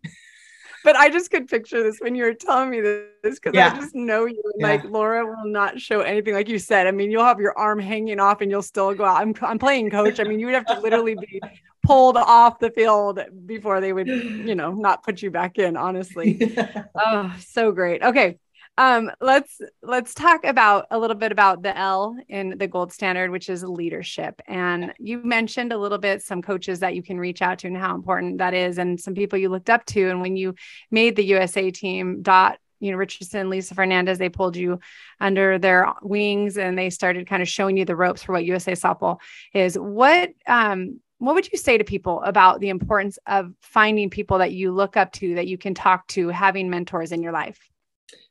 [0.89, 3.75] But I just could picture this when you were telling me this because yeah.
[3.75, 4.43] I just know you.
[4.57, 4.69] Yeah.
[4.69, 6.87] Like Laura will not show anything, like you said.
[6.87, 9.21] I mean, you'll have your arm hanging off and you'll still go out.
[9.21, 10.19] I'm, I'm playing coach.
[10.19, 11.43] I mean, you would have to literally be
[11.85, 15.77] pulled off the field before they would, you know, not put you back in.
[15.77, 16.57] Honestly,
[16.95, 18.03] oh, so great.
[18.03, 18.39] Okay,
[18.79, 23.33] um, let's let's talk about a little bit about the L in the gold standard,
[23.33, 24.41] which is leadership.
[24.47, 27.77] And you mentioned a little bit some coaches that you can reach out to and
[27.77, 30.09] how important that is, and some people you looked up to.
[30.09, 30.55] And when you
[30.93, 34.79] made the USA team, Dot you know Richardson, Lisa Fernandez, they pulled you
[35.21, 38.73] under their wings and they started kind of showing you the ropes for what USA
[38.73, 39.19] softball
[39.53, 39.77] is.
[39.77, 44.53] What um, what would you say to people about the importance of finding people that
[44.53, 47.59] you look up to that you can talk to, having mentors in your life?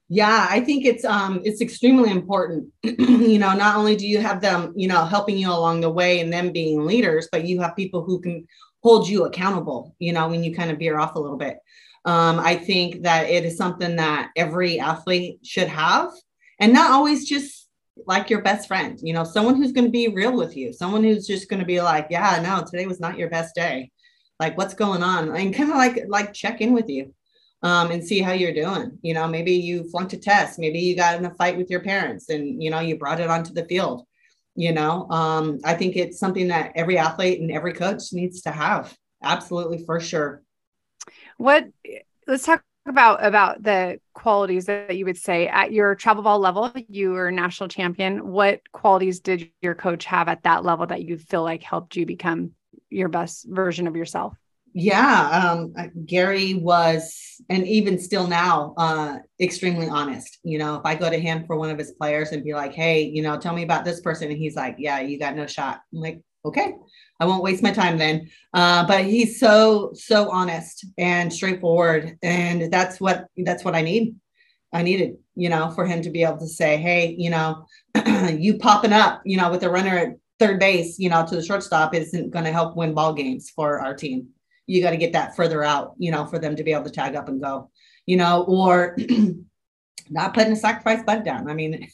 [0.09, 2.71] Yeah, I think it's um it's extremely important.
[2.83, 6.21] you know, not only do you have them, you know, helping you along the way
[6.21, 8.47] and them being leaders, but you have people who can
[8.83, 11.57] hold you accountable, you know, when you kind of veer off a little bit.
[12.05, 16.11] Um, I think that it is something that every athlete should have,
[16.59, 17.67] and not always just
[18.05, 21.03] like your best friend, you know, someone who's going to be real with you, someone
[21.03, 23.91] who's just going to be like, yeah, no, today was not your best day.
[24.39, 25.35] Like, what's going on?
[25.35, 27.13] And kind of like like check in with you
[27.63, 28.97] um, and see how you're doing.
[29.01, 31.81] You know, maybe you flunked a test, maybe you got in a fight with your
[31.81, 34.05] parents and, you know, you brought it onto the field.
[34.55, 38.51] You know, um, I think it's something that every athlete and every coach needs to
[38.51, 38.95] have.
[39.23, 40.41] Absolutely, for sure.
[41.37, 41.67] What
[42.25, 46.71] let's talk about about the qualities that you would say at your travel ball level
[46.87, 51.17] you were national champion what qualities did your coach have at that level that you
[51.17, 52.51] feel like helped you become
[52.89, 54.37] your best version of yourself
[54.77, 55.73] yeah um,
[56.05, 61.19] gary was and even still now uh, extremely honest you know if i go to
[61.19, 63.83] him for one of his players and be like hey you know tell me about
[63.83, 66.75] this person and he's like yeah you got no shot I'm like okay
[67.19, 68.29] I won't waste my time then.
[68.53, 74.15] Uh, but he's so so honest and straightforward, and that's what that's what I need.
[74.71, 77.65] I needed, you know, for him to be able to say, "Hey, you know,
[78.37, 81.43] you popping up, you know, with a runner at third base, you know, to the
[81.43, 84.29] shortstop isn't going to help win ball games for our team.
[84.67, 86.91] You got to get that further out, you know, for them to be able to
[86.91, 87.71] tag up and go,
[88.05, 88.97] you know, or
[90.09, 91.49] not putting a sacrifice butt down.
[91.49, 91.87] I mean,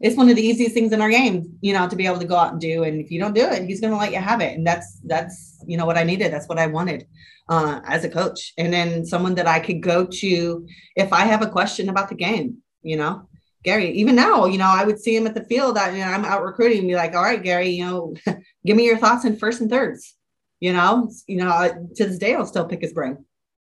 [0.00, 2.26] it's one of the easiest things in our game, you know, to be able to
[2.26, 2.82] go out and do.
[2.82, 4.56] And if you don't do it, he's going to let you have it.
[4.56, 6.32] And that's, that's, you know, what I needed.
[6.32, 7.06] That's what I wanted
[7.48, 8.52] uh, as a coach.
[8.58, 12.14] And then someone that I could go to if I have a question about the
[12.14, 13.28] game, you know,
[13.64, 15.78] Gary, even now, you know, I would see him at the field.
[15.78, 18.14] I, you know, I'm out recruiting and be like, all right, Gary, you know,
[18.66, 20.14] give me your thoughts in first and thirds,
[20.60, 23.24] you know, you know, to this day, I'll still pick his brain.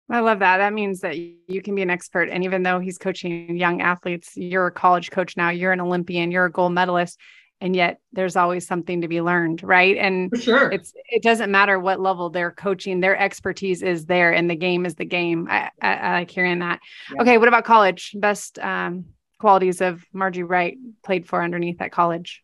[0.09, 0.57] I love that.
[0.57, 2.29] That means that you can be an expert.
[2.29, 6.31] And even though he's coaching young athletes, you're a college coach now, you're an Olympian,
[6.31, 7.19] you're a gold medalist,
[7.59, 9.97] and yet there's always something to be learned, right?
[9.97, 14.31] And For sure, it's it doesn't matter what level they're coaching, their expertise is there,
[14.31, 15.47] and the game is the game.
[15.49, 16.81] I, I, I like hearing that.
[17.11, 17.21] Yeah.
[17.21, 18.11] Okay, what about college?
[18.15, 19.05] Best um,
[19.39, 22.43] qualities of Margie Wright played for underneath at college.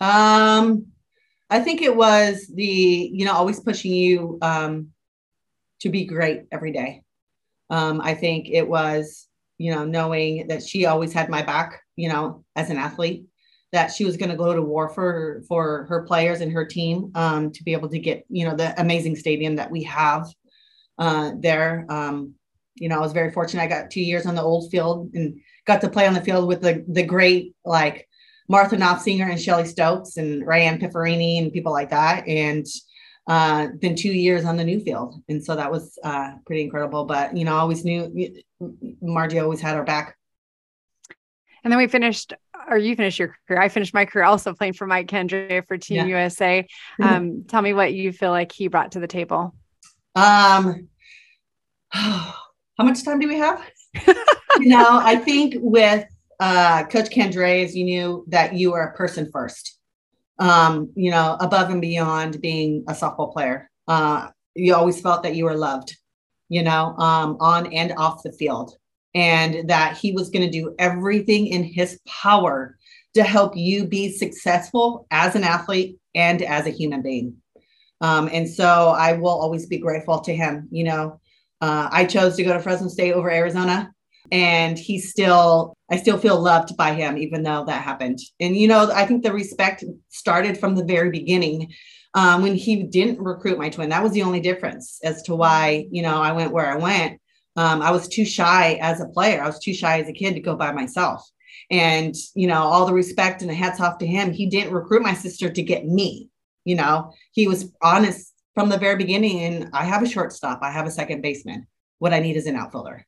[0.00, 0.88] Um,
[1.50, 4.88] I think it was the you know always pushing you um
[5.80, 7.02] to be great every day.
[7.70, 9.28] Um, I think it was,
[9.58, 13.24] you know, knowing that she always had my back, you know, as an athlete,
[13.72, 17.10] that she was going to go to war for for her players and her team
[17.14, 20.26] um, to be able to get, you know, the amazing stadium that we have
[20.98, 21.86] uh, there.
[21.88, 22.34] Um,
[22.76, 23.62] you know, I was very fortunate.
[23.62, 26.48] I got two years on the old field and got to play on the field
[26.48, 28.08] with the the great like
[28.48, 32.26] Martha Noffsinger and Shelly Stokes and Rayanne Pifferini and people like that.
[32.28, 32.66] And
[33.26, 35.22] uh, then two years on the new field.
[35.28, 37.04] And so that was uh, pretty incredible.
[37.04, 38.12] But, you know, I always knew
[39.00, 40.16] Margie always had our back.
[41.62, 42.34] And then we finished,
[42.68, 43.62] or you finished your career.
[43.62, 46.18] I finished my career also playing for Mike Candrea for Team yeah.
[46.18, 46.66] USA.
[47.02, 49.54] Um, tell me what you feel like he brought to the table.
[50.14, 50.88] Um,
[51.88, 52.34] how
[52.78, 53.66] much time do we have?
[54.58, 56.04] you know, I think with
[56.40, 59.78] uh, Coach Candrea, as you knew that you were a person first
[60.38, 63.70] um, you know, above and beyond being a softball player.
[63.86, 65.96] Uh, you always felt that you were loved,
[66.48, 68.76] you know, um, on and off the field,
[69.14, 72.76] and that he was going to do everything in his power
[73.14, 77.36] to help you be successful as an athlete and as a human being.
[78.00, 80.68] Um, and so I will always be grateful to him.
[80.70, 81.20] You know,
[81.60, 83.93] uh, I chose to go to Fresno State over Arizona
[84.32, 88.18] and he still i still feel loved by him even though that happened.
[88.40, 91.72] And you know i think the respect started from the very beginning
[92.14, 93.88] um, when he didn't recruit my twin.
[93.88, 97.20] That was the only difference as to why you know i went where i went.
[97.56, 99.42] Um, i was too shy as a player.
[99.42, 101.28] I was too shy as a kid to go by myself.
[101.70, 104.32] And you know all the respect and the hats off to him.
[104.32, 106.30] He didn't recruit my sister to get me
[106.64, 107.12] you know.
[107.32, 109.40] He was honest from the very beginning.
[109.40, 110.60] And i have a shortstop.
[110.62, 111.66] I have a second baseman.
[111.98, 113.06] What i need is an outfielder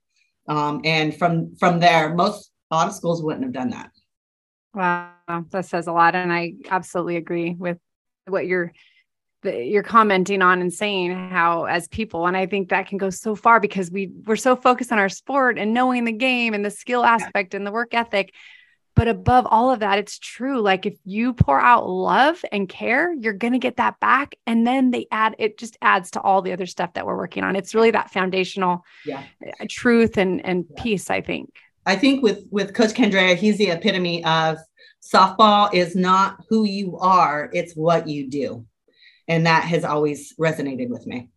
[0.49, 3.91] um, and from from there, most a lot of schools wouldn't have done that.
[4.75, 5.13] Wow,
[5.51, 7.79] that says a lot, and I absolutely agree with
[8.27, 8.73] what you're
[9.45, 13.37] you're commenting on and saying how as people and i think that can go so
[13.37, 16.71] far because we we're so focused on our sport and knowing the game and the
[16.71, 18.35] skill aspect and the work ethic
[18.97, 20.61] but above all of that, it's true.
[20.61, 24.35] Like if you pour out love and care, you're going to get that back.
[24.47, 27.45] And then they add, it just adds to all the other stuff that we're working
[27.45, 27.57] on.
[27.57, 29.23] It's really that foundational yeah.
[29.47, 30.83] Uh, truth and, and yeah.
[30.83, 31.51] peace, I think.
[31.85, 34.57] I think with, with Coach Candrea, he's the epitome of
[35.05, 38.65] softball is not who you are, it's what you do.
[39.29, 41.29] And that has always resonated with me.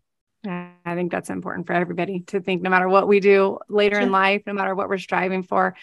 [0.45, 4.03] I think that's important for everybody to think no matter what we do later sure.
[4.03, 5.75] in life, no matter what we're striving for,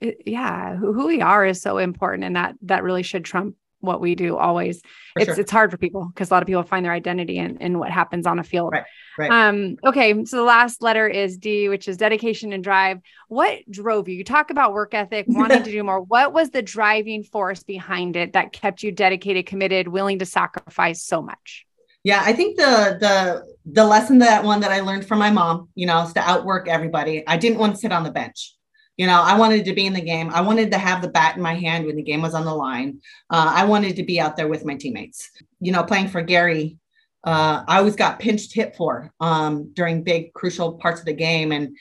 [0.00, 3.56] it, yeah, who, who, we are is so important, and that that really should trump
[3.80, 4.80] what we do always.
[4.80, 5.40] For it's sure.
[5.40, 7.90] it's hard for people because a lot of people find their identity in, in what
[7.90, 8.72] happens on a field.
[8.72, 8.84] Right,
[9.18, 9.30] right.
[9.30, 13.00] Um, okay, so the last letter is D, which is dedication and drive.
[13.28, 14.16] What drove you?
[14.16, 16.00] You talk about work ethic, wanting to do more.
[16.00, 21.02] What was the driving force behind it that kept you dedicated, committed, willing to sacrifice
[21.02, 21.66] so much?
[22.04, 25.68] Yeah, I think the the the lesson that one that I learned from my mom,
[25.74, 27.26] you know, is to outwork everybody.
[27.26, 28.56] I didn't want to sit on the bench.
[28.96, 30.30] You know, I wanted to be in the game.
[30.30, 32.54] I wanted to have the bat in my hand when the game was on the
[32.54, 33.00] line.
[33.30, 35.30] Uh, I wanted to be out there with my teammates.
[35.60, 36.76] You know, playing for Gary,
[37.24, 41.52] uh, I always got pinched hit for um, during big crucial parts of the game.
[41.52, 41.76] And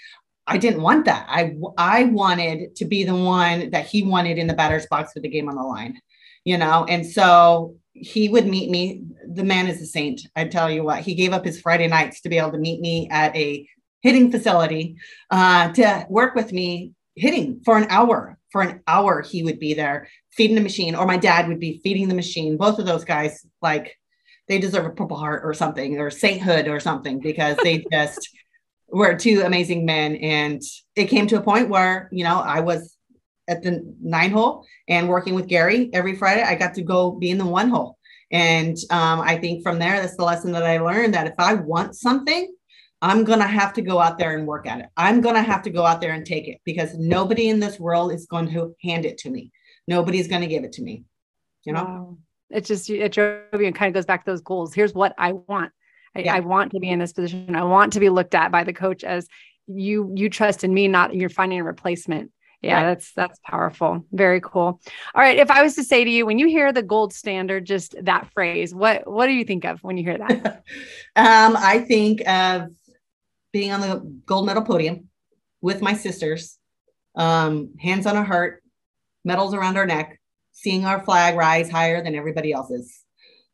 [0.48, 1.26] I didn't want that.
[1.30, 5.24] I, I wanted to be the one that he wanted in the batter's box with
[5.24, 6.00] the game on the line,
[6.46, 6.86] you know?
[6.88, 9.04] And so he would meet me.
[9.34, 10.22] The man is a saint.
[10.36, 12.80] I tell you what, he gave up his Friday nights to be able to meet
[12.80, 13.68] me at a
[14.02, 14.96] hitting facility
[15.30, 18.38] uh, to work with me hitting for an hour.
[18.52, 21.80] For an hour, he would be there feeding the machine, or my dad would be
[21.84, 22.58] feeding the machine.
[22.58, 23.96] Both of those guys, like,
[24.48, 28.30] they deserve a Purple Heart or something, or sainthood or something, because they just
[28.90, 30.16] were two amazing men.
[30.18, 30.62] And
[30.96, 32.98] it came to a point where, you know, I was
[33.48, 36.44] at the nine hole and working with Gary every Friday.
[36.44, 37.98] I got to go be in the one hole.
[38.32, 41.56] And um, I think from there, that's the lesson that I learned that if I
[41.56, 42.54] want something,
[43.02, 44.88] I'm going to have to go out there and work at it.
[44.96, 47.80] I'm going to have to go out there and take it because nobody in this
[47.80, 49.52] world is going to hand it to me.
[49.88, 51.06] Nobody's going to give it to me.
[51.64, 51.84] You know?
[51.84, 52.18] Wow.
[52.52, 54.74] It just, it drove you and kind of goes back to those goals.
[54.74, 55.72] Here's what I want.
[56.16, 56.36] I, yeah.
[56.36, 57.56] I want to be in this position.
[57.56, 59.28] I want to be looked at by the coach as
[59.68, 62.32] you, you trust in me, not you're finding a replacement.
[62.62, 62.84] Yeah, right.
[62.90, 64.06] that's that's powerful.
[64.12, 64.80] Very cool.
[65.16, 67.66] All right, if I was to say to you when you hear the gold standard,
[67.66, 70.64] just that phrase, what what do you think of when you hear that?
[71.16, 72.70] um, I think of
[73.52, 75.10] being on the gold medal podium
[75.62, 76.58] with my sisters,
[77.16, 78.64] um, hands on our heart,
[79.24, 80.20] medals around our neck,
[80.52, 83.04] seeing our flag rise higher than everybody else's.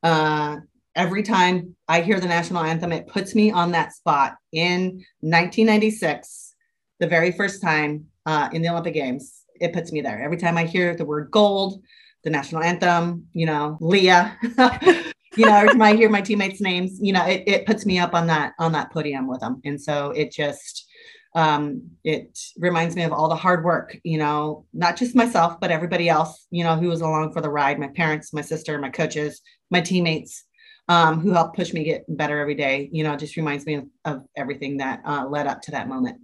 [0.04, 0.58] Uh,
[0.96, 4.36] every time I hear the national anthem, it puts me on that spot.
[4.52, 6.56] In 1996,
[7.00, 10.22] the very first time uh, in the Olympic Games, it puts me there.
[10.22, 11.82] Every time I hear the word gold,
[12.24, 14.38] the national anthem, you know, Leah,
[15.38, 18.00] you know, every time I hear my teammates' names, you know, it, it puts me
[18.00, 19.62] up on that on that podium with them.
[19.66, 20.88] And so it just
[21.36, 25.70] um, it reminds me of all the hard work, you know, not just myself, but
[25.70, 28.90] everybody else, you know, who was along for the ride, my parents, my sister, my
[28.90, 30.46] coaches, my teammates,
[30.88, 32.90] um, who helped push me get better every day.
[32.92, 36.18] You know, just reminds me of, of everything that uh, led up to that moment.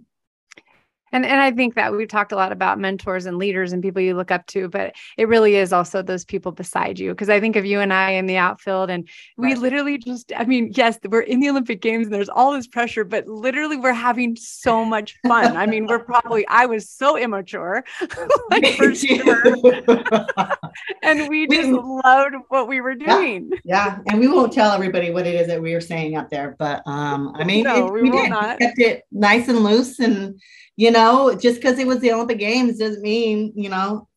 [1.14, 4.02] And and I think that we've talked a lot about mentors and leaders and people
[4.02, 7.10] you look up to, but it really is also those people beside you.
[7.10, 9.58] Because I think of you and I in the outfield, and we right.
[9.58, 13.04] literally just, I mean, yes, we're in the Olympic Games and there's all this pressure,
[13.04, 15.56] but literally we're having so much fun.
[15.56, 17.84] I mean, we're probably, I was so immature,
[18.50, 19.56] like for sure.
[21.04, 23.50] and we just we, loved what we were doing.
[23.64, 23.98] Yeah.
[23.98, 23.98] yeah.
[24.08, 26.82] And we won't tell everybody what it is that we were saying up there, but
[26.86, 28.30] um, I mean, no, it, we, we did.
[28.30, 28.58] Not.
[28.58, 30.40] We kept it nice and loose and
[30.76, 34.08] you know, just because it was the Olympic Games doesn't mean, you know,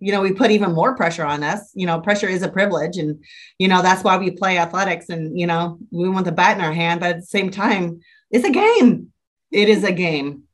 [0.00, 1.72] you know, we put even more pressure on us.
[1.74, 2.98] You know, pressure is a privilege.
[2.98, 3.22] And,
[3.58, 6.64] you know, that's why we play athletics and, you know, we want the bat in
[6.64, 9.12] our hand, but at the same time, it's a game.
[9.50, 10.44] It is a game.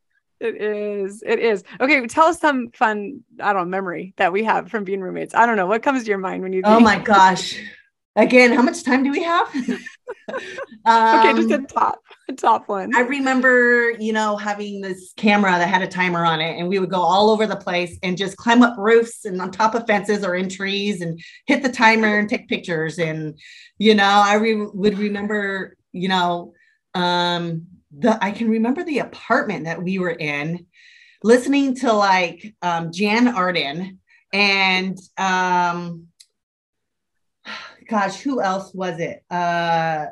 [0.41, 1.23] It is.
[1.27, 1.65] It is.
[1.81, 5.35] Okay, tell us some fun, I don't know, memory that we have from being roommates.
[5.35, 5.67] I don't know.
[5.67, 7.61] What comes to your mind when you Oh my gosh.
[8.17, 9.49] Again, how much time do we have?
[10.85, 12.95] um, okay, just a um, top, a top one.
[12.95, 16.79] I remember, you know, having this camera that had a timer on it, and we
[16.79, 19.87] would go all over the place and just climb up roofs and on top of
[19.87, 22.99] fences or in trees and hit the timer and take pictures.
[22.99, 23.39] And,
[23.79, 26.53] you know, I re- would remember, you know,
[26.95, 30.67] um, the I can remember the apartment that we were in,
[31.25, 33.99] listening to like um, Jann Arden
[34.33, 36.09] and um
[37.89, 39.23] gosh, who else was it?
[39.31, 40.07] Uh,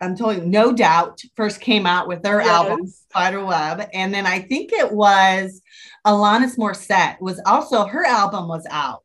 [0.00, 2.48] I'm telling you, No Doubt first came out with their yes.
[2.48, 5.62] album Spider Web, and then I think it was
[6.06, 9.04] Alanis Morissette was also her album was out.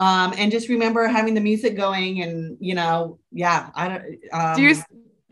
[0.00, 4.04] Um, and just remember having the music going, and you know, yeah, I don't.
[4.32, 4.76] Um, do you?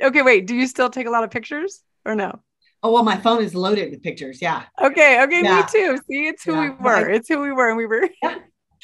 [0.01, 0.47] Okay, wait.
[0.47, 2.41] Do you still take a lot of pictures or no?
[2.83, 4.41] Oh well, my phone is loaded with pictures.
[4.41, 4.65] Yeah.
[4.81, 5.23] Okay.
[5.23, 5.43] Okay.
[5.43, 5.57] Yeah.
[5.57, 5.99] Me too.
[6.09, 6.61] See, it's who yeah.
[6.61, 7.09] we were.
[7.09, 8.09] It's who we were, and we were.
[8.23, 8.39] Yeah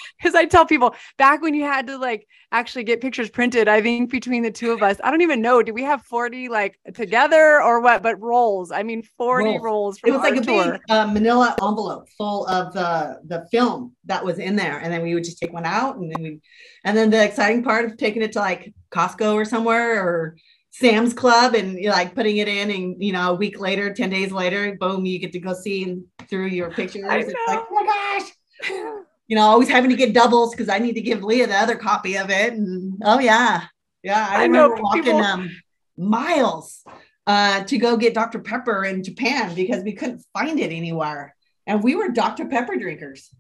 [0.19, 3.81] because I tell people back when you had to like actually get pictures printed, I
[3.81, 6.79] think between the two of us, I don't even know, do we have 40 like
[6.95, 8.03] together or what?
[8.03, 9.63] But rolls, I mean, 40 rolls.
[9.63, 10.73] rolls it was like a tour.
[10.73, 14.79] big uh, manila envelope full of the, the film that was in there.
[14.79, 16.41] And then we would just take one out and then we,
[16.85, 20.37] and then the exciting part of taking it to like Costco or somewhere or
[20.73, 23.93] Sam's Club and you know, like putting it in, and you know, a week later,
[23.93, 25.99] 10 days later, boom, you get to go see
[26.29, 27.05] through your pictures.
[27.07, 29.03] It's like, oh my gosh
[29.33, 31.75] you know, always having to get doubles because I need to give Leah the other
[31.75, 32.53] copy of it.
[32.53, 33.65] And oh yeah,
[34.03, 35.21] yeah, I, I remember know, walking people...
[35.23, 35.51] um,
[35.97, 36.85] miles
[37.27, 38.41] uh, to go get Dr.
[38.41, 41.35] Pepper in Japan because we couldn't find it anywhere,
[41.67, 42.45] and we were Dr.
[42.45, 43.31] Pepper drinkers.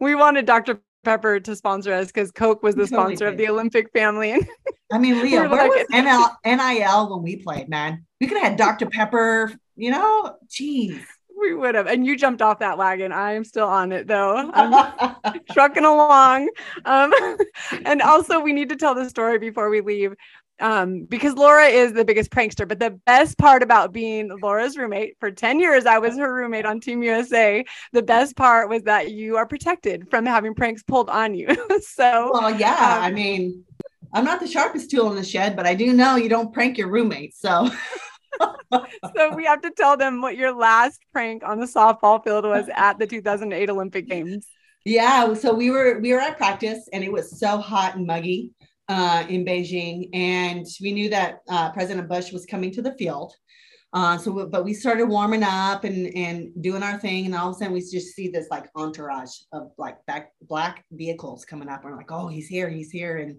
[0.00, 0.80] We wanted Dr.
[1.04, 4.34] Pepper to sponsor us because Coke was the sponsor of the Olympic family.
[4.92, 8.04] I mean, Leah, we where like, was NL, NIL when we played, man?
[8.20, 8.86] We could have had Dr.
[8.86, 11.04] Pepper, you know, jeez
[11.38, 11.86] we would have.
[11.86, 13.12] And you jumped off that wagon.
[13.12, 14.50] I am still on it though.
[14.54, 16.48] I'm trucking along.
[16.84, 17.12] Um,
[17.84, 20.14] and also, we need to tell the story before we leave.
[20.60, 22.66] um, because Laura is the biggest prankster.
[22.66, 26.64] But the best part about being Laura's roommate for 10 years, I was her roommate
[26.64, 27.64] on Team USA.
[27.92, 31.48] The best part was that you are protected from having pranks pulled on you.
[31.80, 33.64] so, well, yeah, um, I mean,
[34.14, 36.78] I'm not the sharpest tool in the shed, but I do know you don't prank
[36.78, 37.34] your roommate.
[37.34, 37.68] So,
[39.16, 42.68] so we have to tell them what your last prank on the softball field was
[42.74, 44.46] at the 2008 Olympic Games.
[44.84, 48.52] Yeah, so we were we were at practice and it was so hot and muggy
[48.88, 53.34] uh, in Beijing, and we knew that uh, President Bush was coming to the field.
[53.92, 57.56] Uh, so, but we started warming up and and doing our thing, and all of
[57.56, 61.82] a sudden we just see this like entourage of like back black vehicles coming up.
[61.82, 63.16] And we're like, oh, he's here, he's here.
[63.16, 63.38] And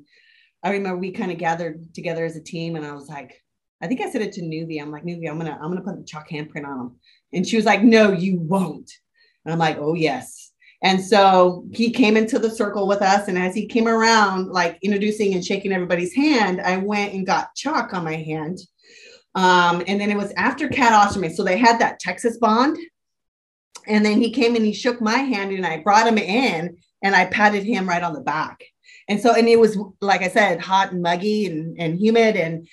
[0.63, 3.41] I remember we kind of gathered together as a team, and I was like,
[3.81, 4.81] I think I said it to Nuvi.
[4.81, 6.95] I'm like, Nuvi, I'm gonna I'm gonna put the chalk handprint on him,
[7.33, 8.91] and she was like, No, you won't.
[9.45, 10.51] And I'm like, Oh yes.
[10.83, 13.27] And so he came into the circle with us.
[13.27, 17.55] And as he came around, like introducing and shaking everybody's hand, I went and got
[17.55, 18.59] chalk on my hand.
[19.33, 21.33] Um, and then it was after Cat Osterman.
[21.33, 22.77] So they had that Texas bond.
[23.87, 27.15] And then he came and he shook my hand and I brought him in and
[27.15, 28.63] I patted him right on the back.
[29.07, 32.35] And so, and it was, like I said, hot and muggy and, and humid.
[32.35, 32.67] And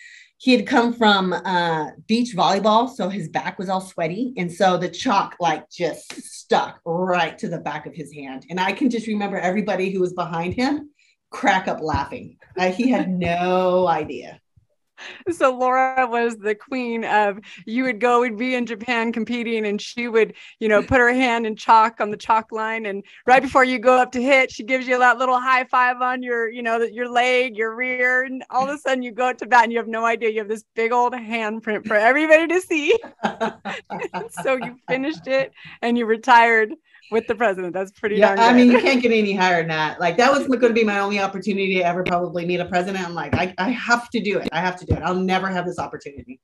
[0.44, 4.76] he had come from uh, beach volleyball, so his back was all sweaty, and so
[4.76, 8.44] the chalk like just stuck right to the back of his hand.
[8.50, 10.90] And I can just remember everybody who was behind him
[11.30, 12.36] crack up laughing.
[12.58, 14.38] Uh, he had no idea.
[15.30, 19.80] So Laura was the queen of you would go would be in Japan competing and
[19.80, 23.42] she would you know put her hand in chalk on the chalk line and right
[23.42, 26.48] before you go up to hit she gives you that little high five on your
[26.48, 29.64] you know your leg your rear and all of a sudden you go to bat
[29.64, 30.30] and you have no idea.
[30.30, 32.98] You have this big old handprint for everybody to see.
[34.42, 36.74] So you finished it and you retired
[37.10, 37.72] with the president.
[37.72, 38.16] That's pretty.
[38.16, 40.00] Yeah, I mean, you can't get any higher than that.
[40.00, 43.04] Like that was going to be my only opportunity to ever probably meet a president.
[43.04, 44.48] I'm like, I, I have to do it.
[44.52, 45.02] I have to do it.
[45.02, 46.40] I'll never have this opportunity.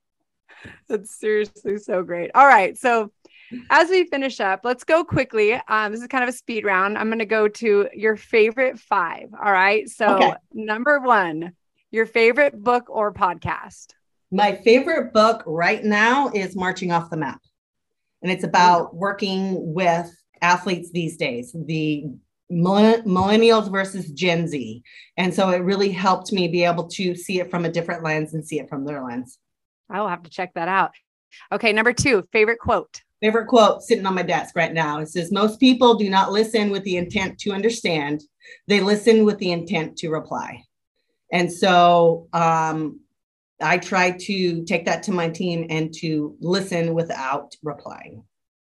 [0.87, 2.31] That's seriously so great.
[2.35, 3.11] All right, so
[3.69, 5.53] as we finish up, let's go quickly.
[5.67, 6.97] Um, this is kind of a speed round.
[6.97, 9.29] I'm going to go to your favorite five.
[9.33, 9.89] All right.
[9.89, 10.33] So, okay.
[10.53, 11.53] number one,
[11.89, 13.87] your favorite book or podcast?
[14.31, 17.41] My favorite book right now is Marching Off the Map.
[18.21, 20.09] And it's about working with
[20.41, 22.05] athletes these days, the
[22.51, 24.83] millennials versus Gen Z.
[25.17, 28.33] And so it really helped me be able to see it from a different lens
[28.33, 29.39] and see it from their lens.
[29.89, 30.91] I will have to check that out.
[31.51, 33.01] Okay, number two, favorite quote.
[33.21, 34.99] Favorite quote sitting on my desk right now.
[34.99, 38.21] It says, Most people do not listen with the intent to understand,
[38.67, 40.63] they listen with the intent to reply.
[41.31, 42.99] And so um,
[43.61, 48.23] I try to take that to my team and to listen without replying.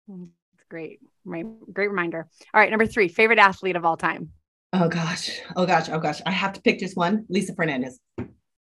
[0.08, 1.00] That's great.
[1.26, 1.46] Right.
[1.72, 2.28] Great reminder.
[2.54, 2.70] All right.
[2.70, 4.30] Number three, favorite athlete of all time.
[4.74, 5.40] Oh gosh.
[5.56, 5.90] Oh gosh.
[5.90, 6.22] Oh gosh.
[6.26, 7.26] I have to pick just one.
[7.30, 8.00] Lisa Fernandez.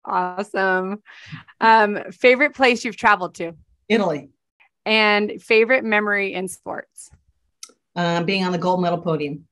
[0.06, 1.04] Awesome.
[1.62, 3.54] Um, favorite place you've traveled to?
[3.88, 4.30] Italy.
[4.86, 7.12] And favorite memory in sports?
[7.96, 9.46] Um, being on the gold medal podium.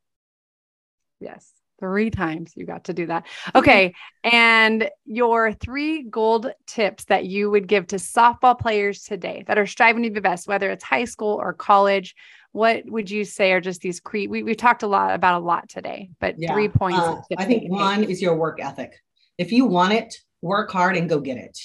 [1.20, 1.51] Yes.
[1.80, 3.28] Three times you got to do that.
[3.53, 3.93] Okay.
[4.24, 9.68] and your three gold tips that you would give to softball players today that are
[9.68, 12.16] striving to be best, whether it's high school or college,
[12.51, 15.45] what would you say are just these cre we, we talked a lot about a
[15.45, 16.53] lot today but yeah.
[16.53, 18.93] three points uh, i think one is your work ethic.
[19.37, 21.57] If you want it work hard and go get it.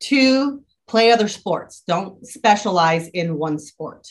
[0.00, 1.82] Two play other sports.
[1.86, 4.08] Don't specialize in one sport.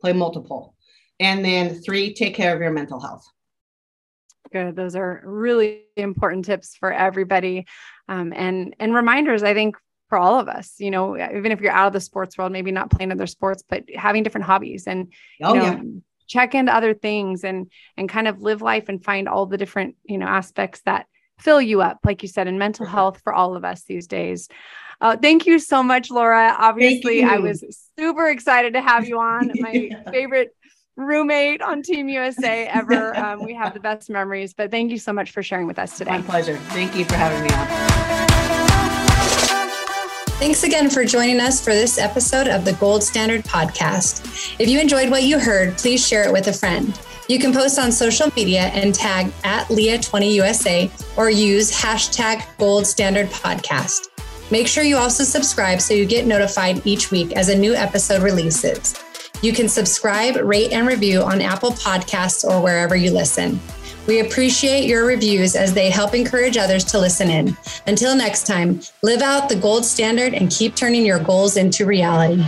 [0.00, 0.74] Play multiple.
[1.20, 3.24] And then three take care of your mental health.
[4.52, 4.76] Good.
[4.76, 7.66] Those are really important tips for everybody.
[8.08, 9.76] Um, and and reminders i think
[10.12, 12.70] for all of us, you know, even if you're out of the sports world, maybe
[12.70, 15.10] not playing other sports, but having different hobbies and,
[15.42, 16.00] oh, you know, yeah.
[16.26, 19.96] check into other things and, and kind of live life and find all the different,
[20.04, 21.06] you know, aspects that
[21.38, 24.50] fill you up, like you said, in mental health for all of us these days.
[25.00, 26.54] Uh, thank you so much, Laura.
[26.58, 27.64] Obviously, I was
[27.98, 29.50] super excited to have you on.
[29.54, 30.10] My yeah.
[30.10, 30.54] favorite
[30.94, 33.16] roommate on Team USA ever.
[33.22, 35.96] Um, we have the best memories, but thank you so much for sharing with us
[35.96, 36.10] today.
[36.10, 36.58] My pleasure.
[36.68, 38.11] Thank you for having me on.
[40.42, 44.56] Thanks again for joining us for this episode of the Gold Standard Podcast.
[44.58, 46.98] If you enjoyed what you heard, please share it with a friend.
[47.28, 53.28] You can post on social media and tag at Leah20USA or use hashtag Gold Standard
[53.28, 54.08] Podcast.
[54.50, 58.24] Make sure you also subscribe so you get notified each week as a new episode
[58.24, 59.00] releases.
[59.42, 63.60] You can subscribe, rate, and review on Apple Podcasts or wherever you listen.
[64.06, 67.56] We appreciate your reviews as they help encourage others to listen in.
[67.86, 72.44] Until next time, live out the gold standard and keep turning your goals into reality.